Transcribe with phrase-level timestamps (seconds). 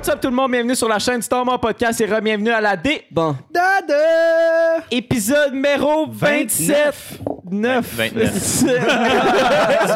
[0.00, 0.52] What's up tout le monde?
[0.52, 3.04] Bienvenue sur la chaîne Storm Podcast et re-bienvenue à la D.
[3.10, 3.36] Bon.
[3.50, 4.82] Dada!
[4.90, 6.86] Épisode numéro 27.
[6.86, 7.18] 9.
[7.50, 7.96] 29.
[8.00, 8.66] tu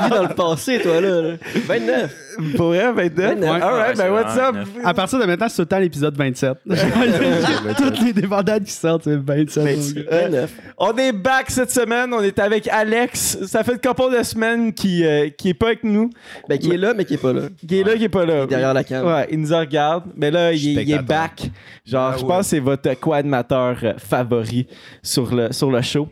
[0.02, 1.20] vis dans le passé, toi, là.
[1.22, 1.32] là.
[1.66, 2.14] 29.
[2.56, 3.34] Pour vrai, 29?
[3.38, 3.62] 29.
[3.62, 4.56] Alright, ben Ouais, what's up?
[4.84, 6.58] À partir de maintenant, c'est tout le temps l'épisode 27.
[7.76, 10.06] Toutes les débandades qui sortent, c'est 27.
[10.10, 10.50] 29.
[10.78, 12.12] On est back cette semaine.
[12.12, 13.38] On est avec Alex.
[13.46, 16.10] Ça fait une couple de semaines qui, euh, qui est pas avec nous.
[16.48, 17.42] Ben, qui est là, mais qui est pas là.
[17.66, 18.46] Qui est là, qui est pas là.
[18.46, 19.06] Derrière la cam.
[19.06, 20.04] Ouais, il nous regarde.
[20.16, 21.50] Mais là, il, est- il est back.
[21.86, 22.28] Genre, Ah je ouais.
[22.28, 24.66] pense que c'est votre co-animateur euh, favori
[25.02, 26.08] sur le, sur le show.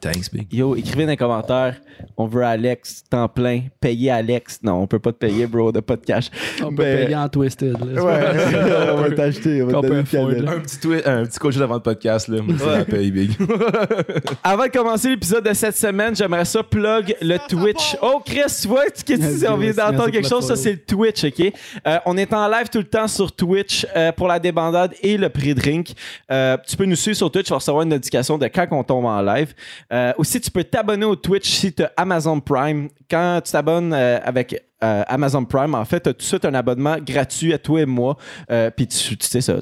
[0.00, 0.52] Thanks, Big.
[0.52, 1.80] Yo, écrivez dans les commentaires.
[2.16, 3.62] On veut Alex, temps plein.
[3.80, 4.60] Payer Alex.
[4.62, 6.26] Non, on peut pas te payer, bro, de pas de cash.
[6.62, 7.76] On peut Ben- payer en Twisted.
[7.84, 8.02] là.
[8.02, 8.20] Ouais,
[8.92, 9.62] on va t'acheter.
[9.62, 10.48] On va te donner peut.
[10.48, 12.40] Un petit, twi- un petit coach avant le podcast, là.
[12.42, 13.30] Moi, ça la paye, Big.
[14.44, 17.96] Avant de commencer l'épisode de cette semaine, j'aimerais ça plug le Twitch.
[18.02, 20.46] Oh, Chris, tu vois, tu- qu'est-ce que on vient d'entendre quelque chose?
[20.46, 21.52] Ça, c'est le Twitch, OK?
[21.86, 25.16] Euh, on est en live tout le temps sur Twitch euh, pour la débandade et
[25.16, 25.92] le prix-drink.
[26.30, 28.82] Euh, tu peux nous suivre sur Twitch, tu vas recevoir une notification de quand on
[28.84, 29.54] tombe en live.
[29.92, 32.88] Euh, aussi, tu peux t'abonner au Twitch si tu as Amazon Prime.
[33.10, 36.44] Quand tu t'abonnes euh, avec euh, Amazon Prime, en fait, tu as tout de suite
[36.44, 38.16] un abonnement gratuit à toi et moi.
[38.50, 39.54] Euh, Puis tu, tu sais ça,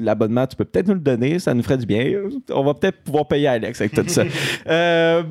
[0.00, 2.12] l'abonnement, tu peux peut-être nous le donner, ça nous ferait du bien.
[2.52, 4.22] On va peut-être pouvoir payer Alex avec tout ça.
[4.68, 5.22] Euh,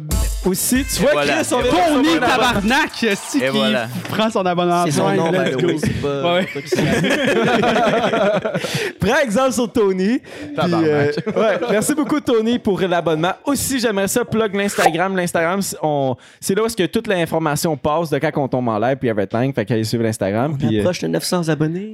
[0.46, 1.44] aussi, tu vois, voilà.
[1.44, 2.20] Chris, on Tony.
[2.20, 3.08] Tabarnak, qui
[3.52, 3.88] voilà.
[4.10, 5.68] prend son abonnement C'est son nom, let's go.
[6.02, 6.34] pas.
[6.34, 6.48] Ouais.
[9.00, 10.20] Prends exemple sur Tony.
[10.20, 11.16] Puis, Tabarnak.
[11.36, 13.34] ouais, merci beaucoup, Tony, pour l'abonnement.
[13.46, 15.16] Aussi, j'aimerais ça plug l'Instagram.
[15.16, 18.98] L'Instagram, c'est- là où est-ce que toute l'information passe de quand on tombe en live
[18.98, 19.54] puis everything.
[19.54, 20.54] Fait qu'allez suivre l'Instagram.
[20.54, 21.94] On Puis, euh, approche de 900 abonnés.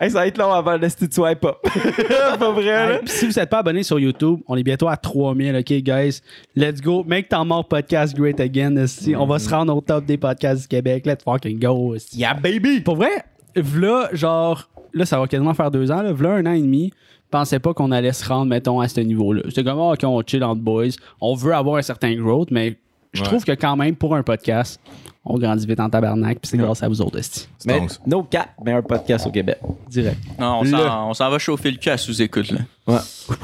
[0.00, 1.56] hey, ça va être long avant le petit swipe up.
[2.38, 2.94] pas vrai?
[2.94, 6.20] Hey, si vous n'êtes pas abonné sur YouTube, on est bientôt à 3000, OK, guys?
[6.54, 7.04] Let's go.
[7.04, 9.14] Make ton mort podcast great again, esti.
[9.16, 11.06] On va se rendre au top des podcasts du Québec.
[11.06, 11.94] Let's fucking go.
[12.12, 12.80] Yeah, baby!
[12.80, 16.52] Pour vrai, v'là, genre, là, ça va quasiment faire deux ans, là, v'là un an
[16.52, 16.92] et demi,
[17.30, 19.42] pensais pas qu'on allait se rendre, mettons, à ce niveau-là.
[19.48, 20.90] C'était comme, ah, OK, on chill entre boys.
[21.20, 22.76] On veut avoir un certain growth, mais
[23.12, 23.26] je Ouais.
[23.28, 24.80] trouve que quand même, pour un podcast,
[25.28, 27.48] on grandit vite en tabarnak, puis c'est grâce à vous autres, esti.
[27.66, 29.58] Mais no cap, meilleur podcast au Québec.
[29.90, 30.18] Direct.
[30.38, 32.60] Non, on s'en, on s'en va chauffer le cul à sous-écoute, là.
[32.86, 32.98] Ouais.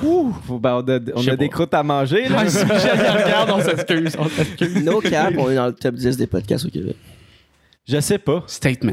[0.04, 0.98] Ouh, faut- ben, on a,
[1.32, 2.44] on des croûtes à manger, là.
[2.44, 4.84] regarde, on s'excuse, on s'excuse.
[4.84, 6.97] No cap, on est dans le top 10 des podcasts au Québec.
[7.88, 8.44] Je sais pas.
[8.47, 8.92] Statement.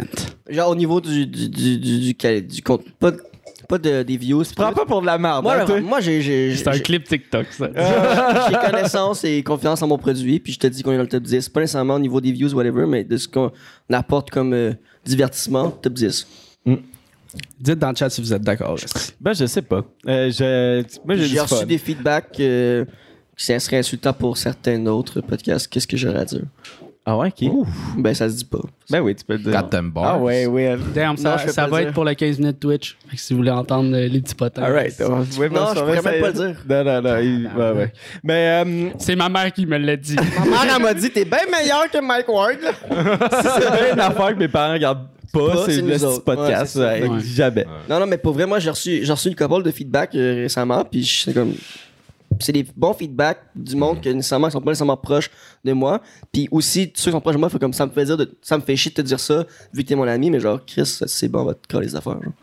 [0.49, 2.91] Genre au niveau du, du, du, du, du, quali- du contenu.
[2.99, 3.21] Pas, de-
[3.69, 4.43] pas de, des views.
[4.55, 5.43] Prends pas pour de la merde.
[5.43, 5.79] Moi, hein, toi.
[5.79, 7.69] moi j'ai, j'ai, C'est un j'ai- clip TikTok, ça.
[8.49, 11.07] j'ai connaissance et confiance en mon produit, puis je te dis qu'on est dans le
[11.07, 11.47] top 10.
[11.49, 13.51] Pas nécessairement au niveau des views, whatever, mais de ce qu'on
[13.91, 14.73] apporte comme euh,
[15.05, 16.27] divertissement, top 10.
[17.59, 18.75] Dites dans le chat si vous êtes d'accord.
[19.21, 19.83] Ben, je sais pas.
[20.07, 21.65] Euh, je, moi, j'ai reçu fun.
[21.65, 22.85] des feedbacks euh,
[23.37, 25.67] qui seraient insultants pour certains autres podcasts.
[25.67, 26.41] Qu'est-ce que j'aurais à dire?
[27.11, 27.49] Ah ouais, ok.
[27.97, 28.59] Ben, ça se dit pas.
[28.91, 29.67] Ben oui, tu peux le dire.
[29.69, 30.03] them bars.
[30.05, 30.77] Ah ouais, ouais.
[30.93, 32.97] Damn, ça, Non, ça va être pour le 15 minutes Twitch.
[33.07, 34.61] Fait que si vous voulez entendre euh, les petits potins.
[34.61, 34.93] Alright.
[34.99, 36.55] Ouais, Non, je pourrais même pas le dire.
[36.69, 37.17] Non, non, non.
[37.17, 37.93] il- ouais, ouais.
[38.23, 40.15] Mais euh, C'est ma mère qui me l'a dit.
[40.39, 42.57] Ma mère, elle m'a dit, t'es bien meilleur que Mike Ward.
[42.61, 46.75] si c'est bien une affaire que mes parents regardent pas, Pas, c'est le petit podcast.
[46.75, 47.07] Ouais, c'est ça.
[47.07, 47.19] ouais, Ouais.
[47.23, 47.65] Jamais.
[47.89, 50.43] Non, non, mais pour vrai, moi, j'ai reçu, j'ai reçu une couple de feedback euh,
[50.43, 51.53] récemment, puis c'est comme.
[52.39, 55.29] C'est des bons feedbacks du monde que nécessairement qui sont pas nécessairement proches
[55.65, 56.01] de moi.
[56.31, 58.37] Puis aussi, ceux qui sont proches de moi, fait comme ça me fait dire de-
[58.41, 60.59] ça me fait chier de te dire ça, vu que t'es mon ami, mais genre,
[60.65, 62.13] Chris, c'est bon, on va te coller les affaires.
[62.23, 62.33] genre.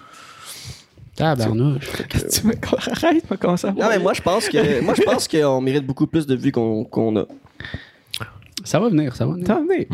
[1.17, 1.91] Tabarnouche.
[2.31, 2.53] Tu me
[2.93, 5.87] arrête, me commencer à Non, mais moi, je pense que moi, je pense qu'on mérite
[5.87, 7.25] beaucoup plus de vues qu'on qu'on a.
[8.65, 9.47] Ça va venir, ça va venir.
[9.47, 9.63] T'en.
[9.63, 9.71] Mhm.
[9.71, 9.87] Es.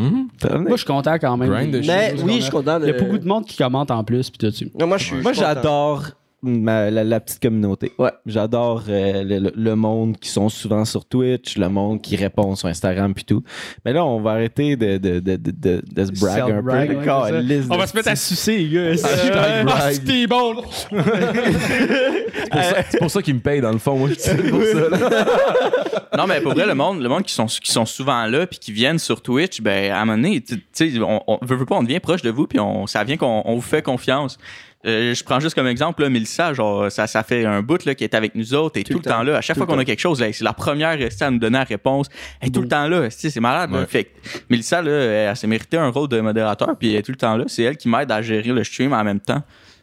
[0.57, 1.49] Moi, je suis content quand même.
[1.49, 2.87] Grind de des Mais choses oui, je suis content de.
[2.87, 4.65] Il y a beaucoup de monde qui commente en plus, puis tout.
[4.77, 5.21] Non, moi, je suis.
[5.21, 5.55] Moi, je suis content.
[5.55, 6.03] j'adore
[6.43, 7.91] ma- la, la petite communauté.
[7.97, 8.11] Ouais.
[8.25, 13.13] J'adore euh, le, monde qui sont souvent sur Twitch, le monde qui répond sur Instagram
[13.13, 13.43] puis tout.
[13.85, 16.69] Mais là, on va arrêter de, de, de, de, de, de se brag un peu.
[16.71, 19.09] Ouais, c'est On va se mettre à sucer, les gars.
[19.33, 19.93] Ah, brag.
[19.93, 20.55] c'était bon.
[20.91, 23.97] C'est pour ça- C'est pour ça qu'ils me payent, dans le fond.
[23.97, 25.25] Moi, je suis pour ça, là.
[26.15, 28.59] Non, mais pour vrai, le monde, le monde qui sont, qui sont souvent là puis
[28.59, 31.55] qui viennent sur Twitch, ben, à un moment donné, tu tu sais, on, on veut,
[31.55, 33.81] veut pas, on devient proche de vous puis on, ça vient qu'on on vous fait
[33.81, 34.37] confiance.
[34.85, 37.95] Euh, je prends juste comme exemple, là, Mélissa, genre, ça, ça fait un bout, là,
[37.95, 39.37] qui est avec nous autres et tout, le temps, là.
[39.37, 41.57] À chaque Tout fois qu'on a quelque chose, là, c'est la première, à nous donner
[41.57, 42.07] la réponse.
[42.41, 43.85] Elle est tout le temps là, c'est malade, là.
[43.85, 44.09] Fait que
[44.49, 47.37] Mélissa, là, elle, s'est mérité un rôle de modérateur puis elle est tout le temps
[47.37, 47.45] là.
[47.47, 49.41] C'est elle qui m'aide à gérer le stream en même temps.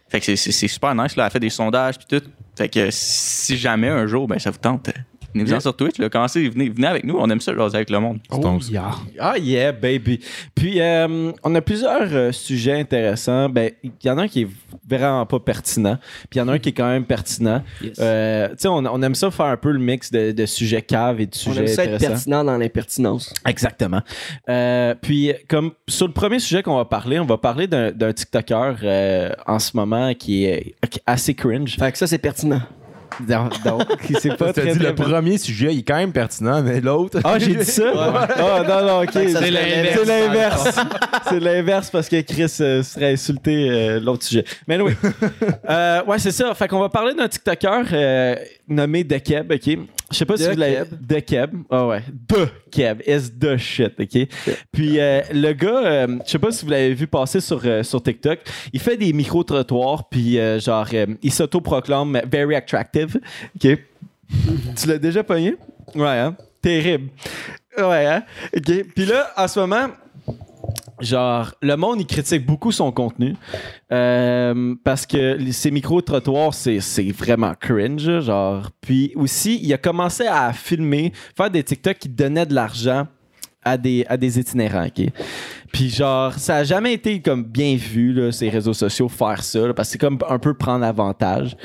[0.09, 1.25] Fait que c'est- c'est c'est super nice, là.
[1.27, 2.27] Elle fait des sondages puis tout.
[2.59, 4.91] Fait que si jamais un jour, ben, ça vous tente,
[5.35, 5.61] Yeah.
[5.61, 6.09] sur Twitch, là.
[6.09, 7.17] Commencez, venez, venez avec nous.
[7.19, 8.19] On aime ça, jaser avec le monde.
[8.31, 8.91] Donc, Yeah.
[9.19, 10.21] Ah yeah, baby.
[10.55, 13.49] Puis euh, on a plusieurs euh, sujets intéressants.
[13.49, 14.49] Ben, il y en a un qui est
[14.89, 15.99] vraiment pas pertinent.
[16.29, 17.63] Puis il y en a un qui est quand même pertinent.
[17.83, 17.97] Yes.
[18.01, 20.83] Euh, tu sais, on, on aime ça faire un peu le mix de, de sujets
[20.83, 23.33] caves et de On sujets aime ça être pertinent dans l'impertinence.
[23.47, 24.01] Exactement.
[24.49, 28.75] Euh, puis, comme sur le premier sujet qu'on va parler, on va parler d'un TikToker
[28.83, 30.75] euh, en ce moment qui est
[31.07, 31.77] assez cringe.
[31.77, 32.61] Fait que ça, c'est pertinent.
[33.27, 33.53] Donc,
[34.19, 37.21] c'est pas très, dit très le premier sujet, il est quand même pertinent, mais l'autre.
[37.25, 37.93] Ah, j'ai dit ça?
[37.97, 39.13] Ah, non, non, ok.
[39.13, 39.51] C'est
[40.05, 40.79] l'inverse.
[41.29, 44.45] C'est l'inverse parce que Chris euh, serait insulté euh, l'autre sujet.
[44.67, 44.93] Mais oui.
[45.69, 46.55] euh, ouais, c'est ça.
[46.55, 48.37] Fait qu'on va parler d'un TikToker euh,
[48.69, 49.79] nommé Dekeb, ok?
[50.11, 50.77] Je sais pas si De vous l'avez.
[50.77, 51.07] Keb.
[51.07, 51.51] Dekeb.
[51.71, 52.03] Ah ouais.
[52.29, 53.03] De Keb.
[53.07, 54.27] Is the shit, ok?
[54.73, 57.83] Puis euh, le gars, euh, je sais pas si vous l'avez vu passer sur, euh,
[57.83, 58.41] sur TikTok,
[58.73, 60.89] il fait des micro-trottoirs, puis genre,
[61.23, 63.19] il s'auto-proclame very attractive,
[63.57, 63.79] ok?
[64.77, 65.57] tu l'as déjà pogné?
[65.95, 66.37] Ouais, hein?
[66.63, 67.11] Terrible.
[67.79, 68.23] Ouais, hein?
[68.57, 68.85] OK?
[68.95, 69.89] Puis là, en ce moment,
[71.01, 73.35] genre, le monde, il critique beaucoup son contenu
[73.93, 78.71] euh, parce que ces micro-trottoirs, c'est c'est vraiment cringe, genre.
[78.81, 83.07] Puis aussi, il a commencé à filmer, faire des TikTok qui donnaient de l'argent
[83.63, 84.89] à des, à des itinérants?
[85.73, 89.69] Puis genre, ça a jamais été comme bien vu, là, ces réseaux sociaux, faire ça,
[89.69, 91.57] là, parce que c'est comme un peu prendre avantage.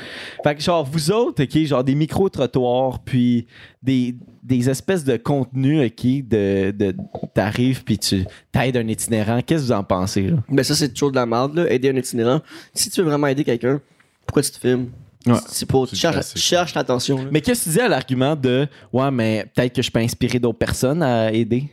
[0.44, 3.46] Fait que genre, vous autres, OK, genre des micro-trottoirs, puis
[3.82, 4.14] des,
[4.44, 6.94] des espèces de contenus, OK, de, de
[7.34, 9.40] t'arrives, puis tu t'aides un itinérant.
[9.44, 10.36] Qu'est-ce que vous en pensez, là?
[10.48, 11.70] Ben ça, c'est toujours de la merde, là.
[11.70, 12.40] Aider un itinérant.
[12.74, 13.80] Si tu veux vraiment aider quelqu'un,
[14.24, 14.90] pourquoi tu te filmes?
[15.26, 15.34] Ouais.
[15.48, 15.88] C'est pour...
[15.88, 17.26] Tu cherches, cherches l'attention.
[17.32, 20.38] Mais qu'est-ce que tu dis à l'argument de Ouais, mais peut-être que je peux inspirer
[20.38, 21.68] d'autres personnes à aider?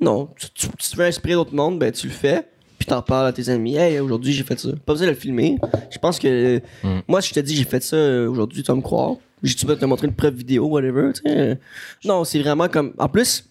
[0.00, 2.46] Non, tu, tu- tu veux inspirer d'autres mondes, ben tu le fais,
[2.78, 3.76] puis t'en parles à tes amis.
[3.76, 4.68] Hey, aujourd'hui j'ai fait ça.
[4.86, 5.56] Pas besoin de le filmer.
[5.90, 7.00] Je pense que Mm.
[7.08, 9.16] moi, si je te dis j'ai fait ça euh, aujourd'hui, tu vas me croire.
[9.42, 11.12] Je tu vas te montrer une preuve vidéo, whatever.
[11.14, 11.58] tu sais.
[12.04, 12.92] Non, c'est vraiment comme.
[12.98, 13.44] En plus,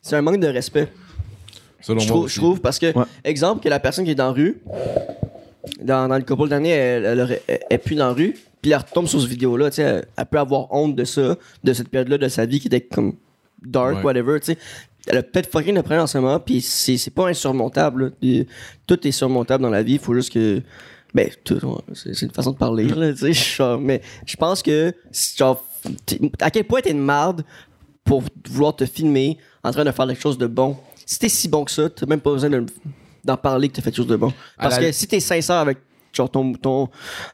[0.00, 0.88] c'est un manque de respect.
[1.80, 3.04] Selon Je moi trouve, je trouve parce que, Ouais.
[3.24, 4.60] exemple, que la personne qui est dans la rue,
[5.80, 8.36] dans, dans le couple d'années, elle, elle, aurait- elle, elle est plus dans la rue,
[8.60, 11.36] puis elle retombe sur cette vidéo-là, tu sais, elle, elle peut avoir honte de ça,
[11.64, 13.14] de cette période-là de sa vie qui était comme
[13.64, 14.02] dark, Ouais.
[14.02, 14.58] whatever, tu sais.
[15.08, 18.14] Elle a peut-être fucking le problème en ce moment, puis c'est c'est pas insurmontable.
[18.22, 18.44] là.
[18.86, 20.62] Tout est surmontable dans la vie, il faut juste que.
[21.14, 21.58] Ben, tout,
[21.92, 23.76] c'est c'est une façon de parler, là, tu sais.
[23.80, 24.94] Mais je pense que,
[25.36, 25.62] genre,
[26.40, 27.44] à quel point t'es une marde
[28.04, 30.76] pour vouloir te filmer en train de faire quelque chose de bon?
[31.04, 32.64] Si t'es si bon que ça, t'as même pas besoin de-
[33.24, 34.32] d'en parler que t'as fait quelque chose de bon.
[34.56, 35.78] Parce la- que si t'es sincère avec
[36.14, 36.88] genre, ton, ton,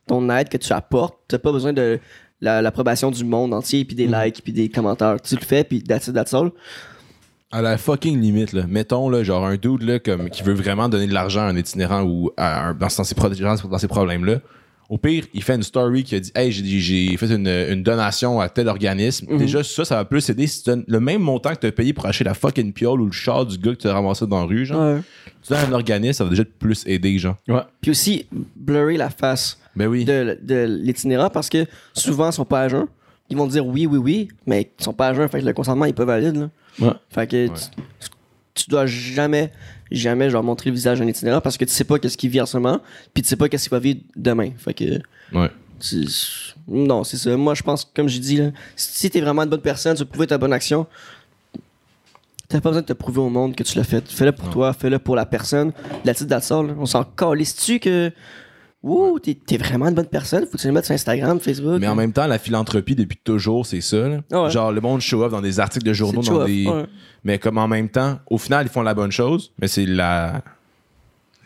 [0.06, 2.00] ton aide que tu apportes, t'as pas besoin de
[2.40, 5.20] la- l'approbation du monde entier, puis des likes, puis des commentaires.
[5.22, 6.50] Tu le fais, puis that's it, that's all.
[7.50, 8.64] À la fucking limite, là.
[8.68, 11.56] Mettons, là, genre, un dude, là, comme, qui veut vraiment donner de l'argent à un
[11.56, 14.40] itinérant ou à un- dans, dans ces, pro- dans ces problèmes-là.
[14.90, 18.40] Au pire, il fait une story qui a dit Hey, j'ai, fait une, une donation
[18.40, 19.26] à tel organisme.
[19.30, 19.38] Mhm.
[19.38, 21.72] Déjà, ça, ça va plus aider si tu donnes le même montant que tu as
[21.72, 24.26] payé pour acheter la fucking piole ou le char du gars que tu as ramassé
[24.26, 24.98] dans la rue, genre.
[25.42, 27.36] Tu donnes à un organisme, ça va déjà te plus aider, genre.
[27.82, 30.04] Puis aussi, blurrer la face Ben oui.
[30.06, 32.86] de, de l'itinérant parce que souvent, ils sont pas à jeun.
[33.30, 35.52] Ils vont dire oui, oui, oui, mais ils sont pas à jeun, fait que le
[35.52, 36.36] consentement est pas valide.
[36.36, 36.48] Là.
[36.80, 36.92] Ouais.
[37.10, 37.64] Fait que tu,
[38.54, 39.52] tu dois jamais,
[39.90, 42.40] jamais genre montrer le visage d'un itinérant parce que tu sais pas qu'est-ce qu'il vit
[42.40, 42.80] en ce moment,
[43.14, 44.50] puis tu sais pas qu'est-ce qu'il va vivre demain.
[44.58, 44.84] Fait que
[45.32, 45.50] Ouais.
[45.80, 46.06] tu-
[46.69, 47.36] non, c'est ça.
[47.36, 50.08] Moi, je pense, comme j'ai dit, là, si t'es vraiment une bonne personne, tu veux
[50.08, 50.86] prouver ta bonne action.
[52.48, 54.06] T'as pas besoin de te prouver au monde que tu l'as fait.
[54.10, 55.72] Fais-le pour toi, fais-le pour la personne.
[56.04, 56.56] La petite date là.
[56.78, 58.10] On s'en calisse-tu que.
[58.88, 60.44] Ouh, t'es, t'es vraiment une bonne personne.
[60.46, 61.79] Faut que tu le mettes sur Instagram, Facebook.
[61.81, 64.08] Mais en même temps, la philanthropie, depuis toujours, c'est ça.
[64.08, 64.20] là.
[64.32, 64.50] Ah ouais.
[64.50, 66.67] Genre, le monde show off dans des articles de journaux, C'est dans show-off, des.
[66.67, 66.85] ouais.
[67.25, 70.43] Mais comme en même temps, au final, ils font la bonne chose, mais c'est la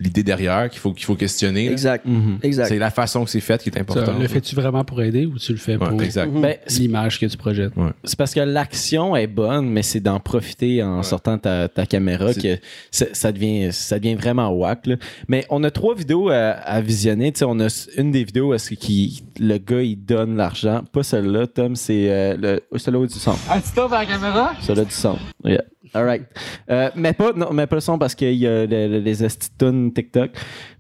[0.02, 1.66] l'idée derrière qu'il faut qu'il faut questionner.
[1.66, 1.72] là.
[1.72, 2.04] Exact.
[2.06, 2.38] Mhm.
[2.42, 2.68] Exact.
[2.68, 4.18] C'est la façon que c'est fait qui est importante.
[4.20, 6.32] le fais-tu vraiment pour aider ou tu le fais Ouais, pour exact.
[6.32, 6.40] Mhm.
[6.42, 7.72] Ben, c'est- l'image que tu projettes?
[8.04, 12.32] c'est parce que l'action est bonne, mais c'est d'en profiter en sortant ta, ta caméra
[12.32, 14.86] C'est- que ça, ça devient, ça devient vraiment whack.
[14.86, 14.96] là.
[15.28, 17.32] Mais on a trois vidéos à, à visionner.
[17.32, 20.36] Tu sais, on a une des vidéos où est-ce que qui- le gars il donne
[20.36, 20.82] l'argent.
[20.92, 22.62] Pas celle-là, Tom, c'est euh, le,
[22.98, 23.34] où du son.
[23.48, 24.52] Ah, tu à la caméra?
[24.60, 25.18] Celle-là du son.
[25.44, 25.62] Yeah.
[25.94, 26.22] All right.
[26.70, 29.22] Euh, mais pas, non, mais pas le son parce qu'il y a le- le- les
[29.24, 30.30] estitunes TikTok.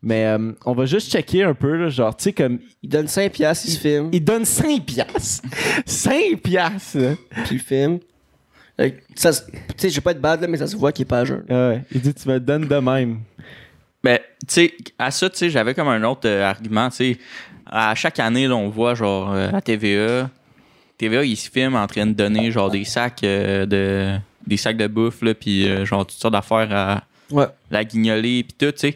[0.02, 2.58] Mais euh, on va juste checker un peu, là, genre, tu sais, comme.
[2.82, 5.46] Il donne 5 piastres, il se filme, Il donne 5 piastres.
[5.86, 7.16] 5 piastres.
[7.44, 7.98] puis il filme.
[9.14, 11.06] Se- Tu sais, je vais pas être bad, là, mais ça se voit qu'il est
[11.06, 11.44] pas à jeun.
[11.48, 11.82] Ouais.
[11.92, 13.20] Il dit, tu me donnes de même.
[14.02, 17.18] Ben, tu sais, à ça, tu sais, j'avais comme un autre euh, argument, tu sais.
[17.66, 20.28] À chaque année, là, on voit, genre, euh, la TVA.
[20.98, 24.76] TVA, ils se filment en train de donner, genre, des sacs euh, de des sacs
[24.76, 27.46] de bouffe, là, puis euh, genre, toutes sortes d'affaires à Ouais.
[27.70, 28.94] la guignoler, puis tout, tu sais.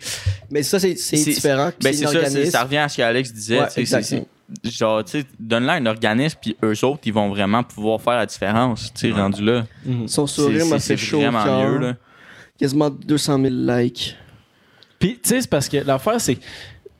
[0.50, 1.70] Mais ça, c'est c'est C'est- différent.
[1.82, 4.02] Ben, c'est ça, ça revient à ce qu'Alex disait, Ouais, tu sais, exact.
[4.02, 4.26] c'est-
[4.64, 8.16] c'est- genre, tu sais, donne-leur un organisme, puis eux autres, ils vont vraiment pouvoir faire
[8.16, 9.64] la différence, tu sais, rendu là.
[10.06, 11.96] Son C'est- sourire m'a c'est- fait chaud au vraiment mieux, là.
[12.58, 14.16] Quasiment 200 000 likes.
[14.98, 16.38] Puis, tu sais, c'est parce que l'affaire, c'est.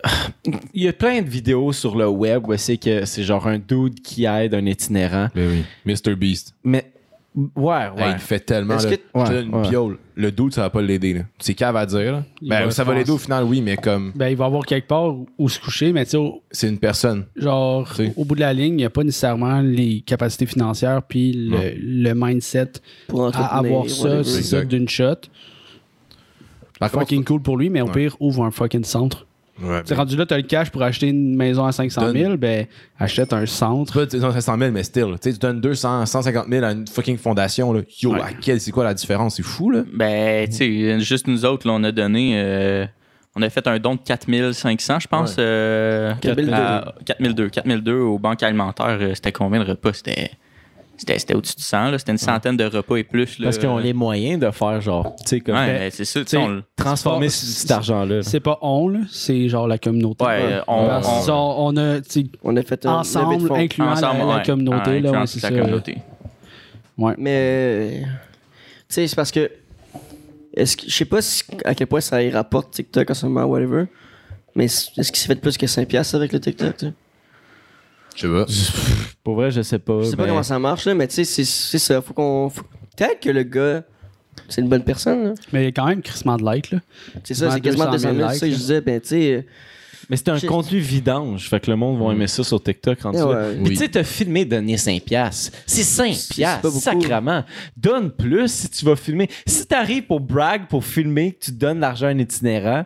[0.75, 3.59] Il y a plein de vidéos sur le web où c'est que c'est genre un
[3.59, 5.29] dude qui aide un itinérant.
[5.35, 5.65] Ben oui.
[5.85, 6.15] Mr.
[6.15, 6.55] Beast.
[6.63, 6.93] Mais,
[7.37, 7.91] ouais, ouais.
[7.99, 8.75] Hey, il fait tellement.
[8.77, 9.69] Est-ce Là, que- je te Ouais, donne une ouais.
[9.69, 9.99] piole.
[10.15, 11.13] Le doute, ça va pas l'aider.
[11.15, 11.21] là.
[11.39, 12.13] C'est cave à dire.
[12.13, 12.25] Là.
[12.41, 14.89] Ben, va ça va l'aider au final, oui, mais comme Ben, il va avoir quelque
[14.89, 17.27] part où, se coucher, mais tu sais, au- c'est une personne.
[17.37, 21.33] genre, au bout de la ligne, il n'y a pas nécessairement les capacités financières puis
[21.35, 22.73] le, le mindset
[23.09, 25.15] Pour à avoir ça, c'est ça d'une shot.
[26.79, 27.93] Par contre, Fucking cool pour lui, mais au Ouais.
[27.93, 29.27] pire, ouvre un fucking centre.
[29.63, 32.67] Ouais, Tu rendu là, t'as le cash pour acheter une maison à 500 000, ben,
[32.99, 33.93] achète un centre.
[33.93, 35.15] C'est pas tu sais, 500 000, mais still.
[35.23, 37.73] Tu tu donnes 200, 150 000 à une fucking fondation.
[37.73, 37.81] Là.
[38.03, 38.21] Yo, Ouais.
[38.21, 39.37] à quel, c'est quoi la différence?
[39.37, 39.83] C'est fou, là.
[39.95, 42.33] Ben, tu sais, juste nous autres, là, on a donné.
[42.37, 42.87] euh,
[43.39, 45.31] on a fait un don de 4500, je pense.
[45.37, 45.43] Ouais.
[45.43, 46.53] euh, 4002.
[46.55, 47.49] à- 4002.
[47.51, 48.99] 4002 aux banques alimentaires.
[49.15, 49.93] C'était combien de repas?
[49.93, 50.31] C'était.
[50.99, 51.99] C'était, c'était au-dessus de 100, là.
[51.99, 53.39] C'était une centaine de repas et plus.
[53.39, 53.45] Là.
[53.47, 55.55] Parce qu'ils ont les moyens de faire genre, tu sais, comme.
[55.55, 56.21] Ouais, c'est ça.
[56.21, 58.17] tu tu sais, sais, on le- transformer c'est pas- c- cet argent-là.
[58.17, 58.23] là.
[58.23, 60.25] C'est pas on, là, c'est genre la communauté.
[60.25, 61.01] Ouais, on- on- a,
[61.63, 65.11] On a fait un levée de ensemble, incluant ensemble, la, la ouais, communauté, ouais, là,
[65.13, 65.55] ouais, c'est la ça.
[65.55, 65.99] communauté.
[67.19, 68.07] Mais, tu
[68.89, 69.51] sais, c'est parce que,
[70.55, 73.27] est-ce que, je sais pas si- à quel point ça y rapporte TikTok en ce
[73.27, 73.85] moment, whatever.
[74.55, 76.93] Mais est-ce est-ce qu'il s'est fait plus que 5$ piastres avec le TikTok, tu sais?
[78.17, 78.47] Je sais pas.
[79.25, 80.01] Pour vrai, je sais pas.
[80.03, 82.01] Je sais pas mais- comment ça marche, là, mais tu sais, c'est- c'est ça.
[82.01, 82.49] Faut qu'on.
[82.51, 82.63] faut-
[82.97, 83.83] Peut-être que le gars,
[84.49, 85.35] c'est une bonne personne, là.
[85.53, 86.79] Mais il y a quand même crissement de likes, là.
[87.25, 88.17] C'est ça, c'est Quasiment quasiment 200 000.
[88.19, 89.47] 000 C'est ça que je disais, ben, tu sais.
[90.09, 91.49] Mais c'est un J'ai- contenu vidange.
[91.49, 92.97] Fait que le monde va aimer ça sur TikTok.
[93.07, 93.11] ouais.
[93.57, 93.69] Puis Oui.
[93.71, 95.59] tu sais, t'as filmé donner 5 piastres.
[95.67, 96.81] C'est 5 C'est- piastres, pas beaucoup.
[96.81, 97.43] sacrement.
[97.77, 99.29] Donne plus si tu vas filmer.
[99.47, 102.85] Si t'arrives pour brag, pour filmer, que tu donnes l'argent à un itinérant,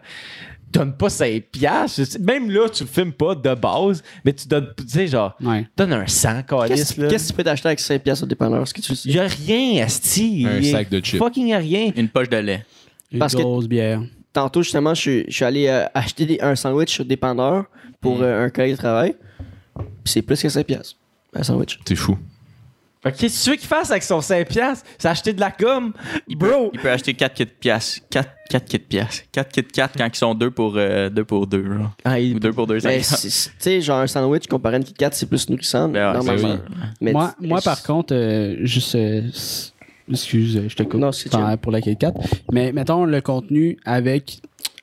[0.72, 2.18] donne pas 5 piastres.
[2.20, 5.66] Même là, tu filmes pas de base, mais tu donnes, tu sais, genre, Ouais.
[5.76, 8.64] donne un 100, calice, Qu'est-ce que tu peux t'acheter avec 5$ piastres au dépanneur?
[8.72, 9.08] Que tu sais?
[9.08, 10.46] Y a rien, Asti.
[10.48, 11.18] Un Y a sac de chips.
[11.18, 11.90] Fucking rien.
[11.96, 12.64] Une poche de lait.
[13.12, 14.00] Une Parce que- grosse bière.
[14.32, 17.64] Tantôt, justement, je suis, je suis allé euh, acheter des- un sandwich au dépanneur
[18.00, 19.14] pour euh, un collègue de travail.
[19.76, 20.64] Puis c'est plus que 5$.
[20.64, 20.96] piastres,
[21.34, 21.80] Un sandwich.
[21.86, 22.16] C'est fou.
[23.02, 24.86] Fait que qu'est-ce que tu veux qu'il fasse avec son 5 piastres?
[24.98, 25.92] C'est acheter de la gomme?
[26.28, 26.70] Bro!
[26.74, 28.00] Il peut acheter 4 kits de piastres.
[28.10, 29.22] 4, 4 kits de piastres.
[29.32, 31.64] 4 kits de 4 quand ils sont 2 pour 2 pour 2.
[32.04, 32.78] Ah, il- Ou 2 pour 2.
[32.84, 35.48] Mais c'est- c'est- tu sais, genre un sandwich comparé à une Kit Kat, c'est plus
[35.48, 35.88] nourrissant.
[35.88, 36.58] Ben ouais, normalement.
[37.00, 38.94] Mais moi, par contre, euh, juste.
[38.96, 39.22] euh,
[40.10, 41.30] excuse, euh, je te coupe Non, c'est
[41.62, 42.12] pour, la Kit-Kat.
[42.52, 44.40] Mais mettons le contenu avec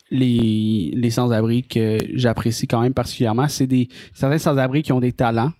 [0.09, 5.12] les, les sans-abri que j'apprécie quand même particulièrement, c'est des certains sans-abri qui ont des
[5.12, 5.51] talents.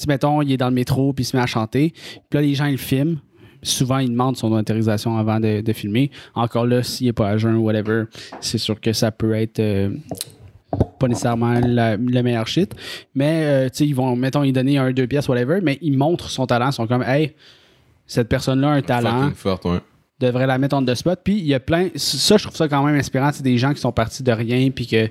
[0.00, 1.92] Si, mettons, il est dans le métro puis il se met à chanter,
[2.30, 3.18] puis là, les gens, ils le filment.
[3.62, 6.10] Souvent, ils demandent son autorisation avant de, de filmer.
[6.34, 8.04] Encore là, s'il n'est pas à jeun ou whatever,
[8.40, 9.90] c'est sûr que ça peut être euh,
[10.98, 12.74] pas nécessairement la- le meilleur shit.
[13.14, 15.98] Mais, euh, tu sais, ils vont, mettons, ils donner un, deux pièces, whatever, mais ils
[15.98, 16.70] montrent son talent.
[16.70, 17.34] Ils sont comme, hey,
[18.06, 19.80] cette personne-là a un talent forte, ouais.
[20.18, 21.20] devrait la mettre on the spot.
[21.22, 21.88] Puis il y a plein.
[21.96, 23.30] Ça, je trouve ça quand même inspirant.
[23.32, 25.06] C'est des gens qui sont partis de rien, puis que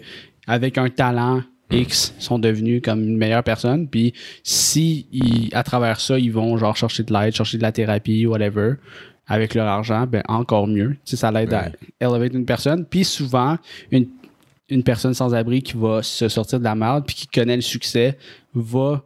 [0.47, 3.87] avec un talent X sont devenus comme une meilleure personne.
[3.87, 7.71] Puis si ils- à travers ça, ils vont genre chercher de l'aide, chercher de la
[7.71, 8.73] thérapie, whatever,
[9.27, 10.91] avec leur argent, ben encore mieux.
[11.05, 11.69] Tu sais, ça l'aide à
[12.01, 12.85] élever une personne.
[12.85, 13.57] Puis souvent,
[13.91, 14.07] une,
[14.69, 17.61] une personne sans abri qui va se sortir de la merde, puis qui connaît le
[17.61, 18.17] succès,
[18.55, 19.03] va